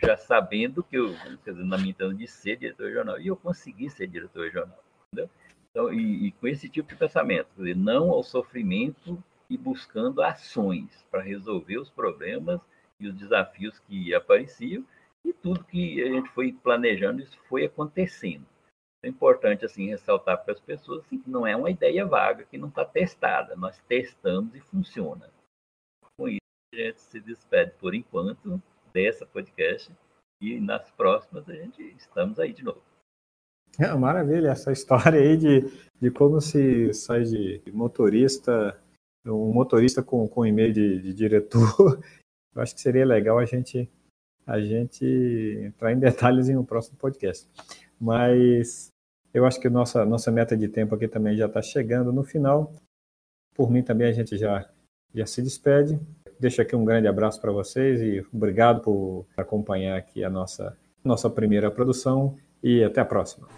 já 0.00 0.16
sabendo 0.16 0.84
que 0.84 0.96
eu, 0.96 1.08
dizer, 1.44 1.64
na 1.64 1.76
minha 1.76 1.90
intenção 1.90 2.14
de 2.14 2.26
ser 2.26 2.56
diretor 2.56 2.86
regional, 2.86 3.20
e 3.20 3.26
eu 3.26 3.36
consegui 3.36 3.90
ser 3.90 4.06
diretor 4.06 4.44
regional. 4.44 4.82
Entendeu? 5.12 5.30
Então, 5.70 5.92
e, 5.92 6.26
e, 6.26 6.32
com 6.32 6.48
esse 6.48 6.68
tipo 6.68 6.88
de 6.88 6.96
pensamento, 6.96 7.48
dizer, 7.56 7.76
não 7.76 8.10
ao 8.10 8.22
sofrimento 8.22 9.22
e 9.48 9.56
buscando 9.56 10.22
ações 10.22 11.04
para 11.10 11.22
resolver 11.22 11.78
os 11.78 11.90
problemas 11.90 12.60
e 12.98 13.06
os 13.06 13.14
desafios 13.14 13.78
que 13.80 14.14
apareciam 14.14 14.84
e 15.24 15.32
tudo 15.32 15.64
que 15.64 16.02
a 16.02 16.08
gente 16.08 16.28
foi 16.30 16.52
planejando 16.52 17.22
isso 17.22 17.38
foi 17.48 17.64
acontecendo. 17.64 18.46
É 19.02 19.08
importante 19.08 19.64
assim 19.64 19.88
ressaltar 19.88 20.44
para 20.44 20.52
as 20.52 20.60
pessoas 20.60 21.04
assim, 21.04 21.18
que 21.18 21.30
não 21.30 21.46
é 21.46 21.56
uma 21.56 21.70
ideia 21.70 22.04
vaga, 22.04 22.44
que 22.44 22.58
não 22.58 22.68
está 22.68 22.84
testada. 22.84 23.56
Nós 23.56 23.78
testamos 23.88 24.54
e 24.54 24.60
funciona. 24.60 25.30
Com 26.18 26.28
isso, 26.28 26.40
a 26.74 26.76
gente 26.76 27.00
se 27.00 27.20
despede 27.20 27.72
por 27.78 27.94
enquanto 27.94 28.62
dessa 28.92 29.24
podcast 29.24 29.90
e 30.42 30.60
nas 30.60 30.90
próximas 30.90 31.48
a 31.48 31.54
gente 31.54 31.82
estamos 31.96 32.38
aí 32.38 32.52
de 32.52 32.62
novo. 32.62 32.82
É, 33.78 33.94
maravilha 33.94 34.48
essa 34.48 34.72
história 34.72 35.20
aí 35.20 35.36
de, 35.36 35.64
de 36.00 36.10
como 36.10 36.40
se 36.40 36.92
sai 36.92 37.24
de 37.24 37.62
motorista 37.72 38.76
um 39.26 39.52
motorista 39.52 40.02
com, 40.02 40.26
com 40.26 40.46
e-mail 40.46 40.72
de, 40.72 41.00
de 41.00 41.12
diretor, 41.12 42.00
eu 42.54 42.62
acho 42.62 42.74
que 42.74 42.80
seria 42.80 43.04
legal 43.04 43.38
a 43.38 43.44
gente 43.44 43.88
a 44.46 44.58
gente 44.58 45.04
entrar 45.62 45.92
em 45.92 45.98
detalhes 45.98 46.48
em 46.48 46.56
um 46.56 46.64
próximo 46.64 46.96
podcast. 46.96 47.46
Mas 48.00 48.88
eu 49.32 49.46
acho 49.46 49.60
que 49.60 49.68
nossa 49.68 50.04
nossa 50.04 50.30
meta 50.30 50.56
de 50.56 50.66
tempo 50.66 50.94
aqui 50.94 51.06
também 51.06 51.36
já 51.36 51.46
está 51.46 51.62
chegando 51.62 52.12
no 52.12 52.24
final. 52.24 52.72
Por 53.54 53.70
mim 53.70 53.82
também 53.82 54.08
a 54.08 54.12
gente 54.12 54.36
já 54.36 54.68
já 55.14 55.26
se 55.26 55.42
despede. 55.42 56.00
Deixo 56.38 56.62
aqui 56.62 56.74
um 56.74 56.84
grande 56.84 57.06
abraço 57.06 57.40
para 57.40 57.52
vocês 57.52 58.00
e 58.00 58.26
obrigado 58.32 58.80
por 58.82 59.26
acompanhar 59.36 59.96
aqui 59.96 60.24
a 60.24 60.30
nossa 60.30 60.76
nossa 61.04 61.30
primeira 61.30 61.70
produção 61.70 62.36
e 62.62 62.84
até 62.84 63.00
a 63.00 63.04
próxima. 63.04 63.48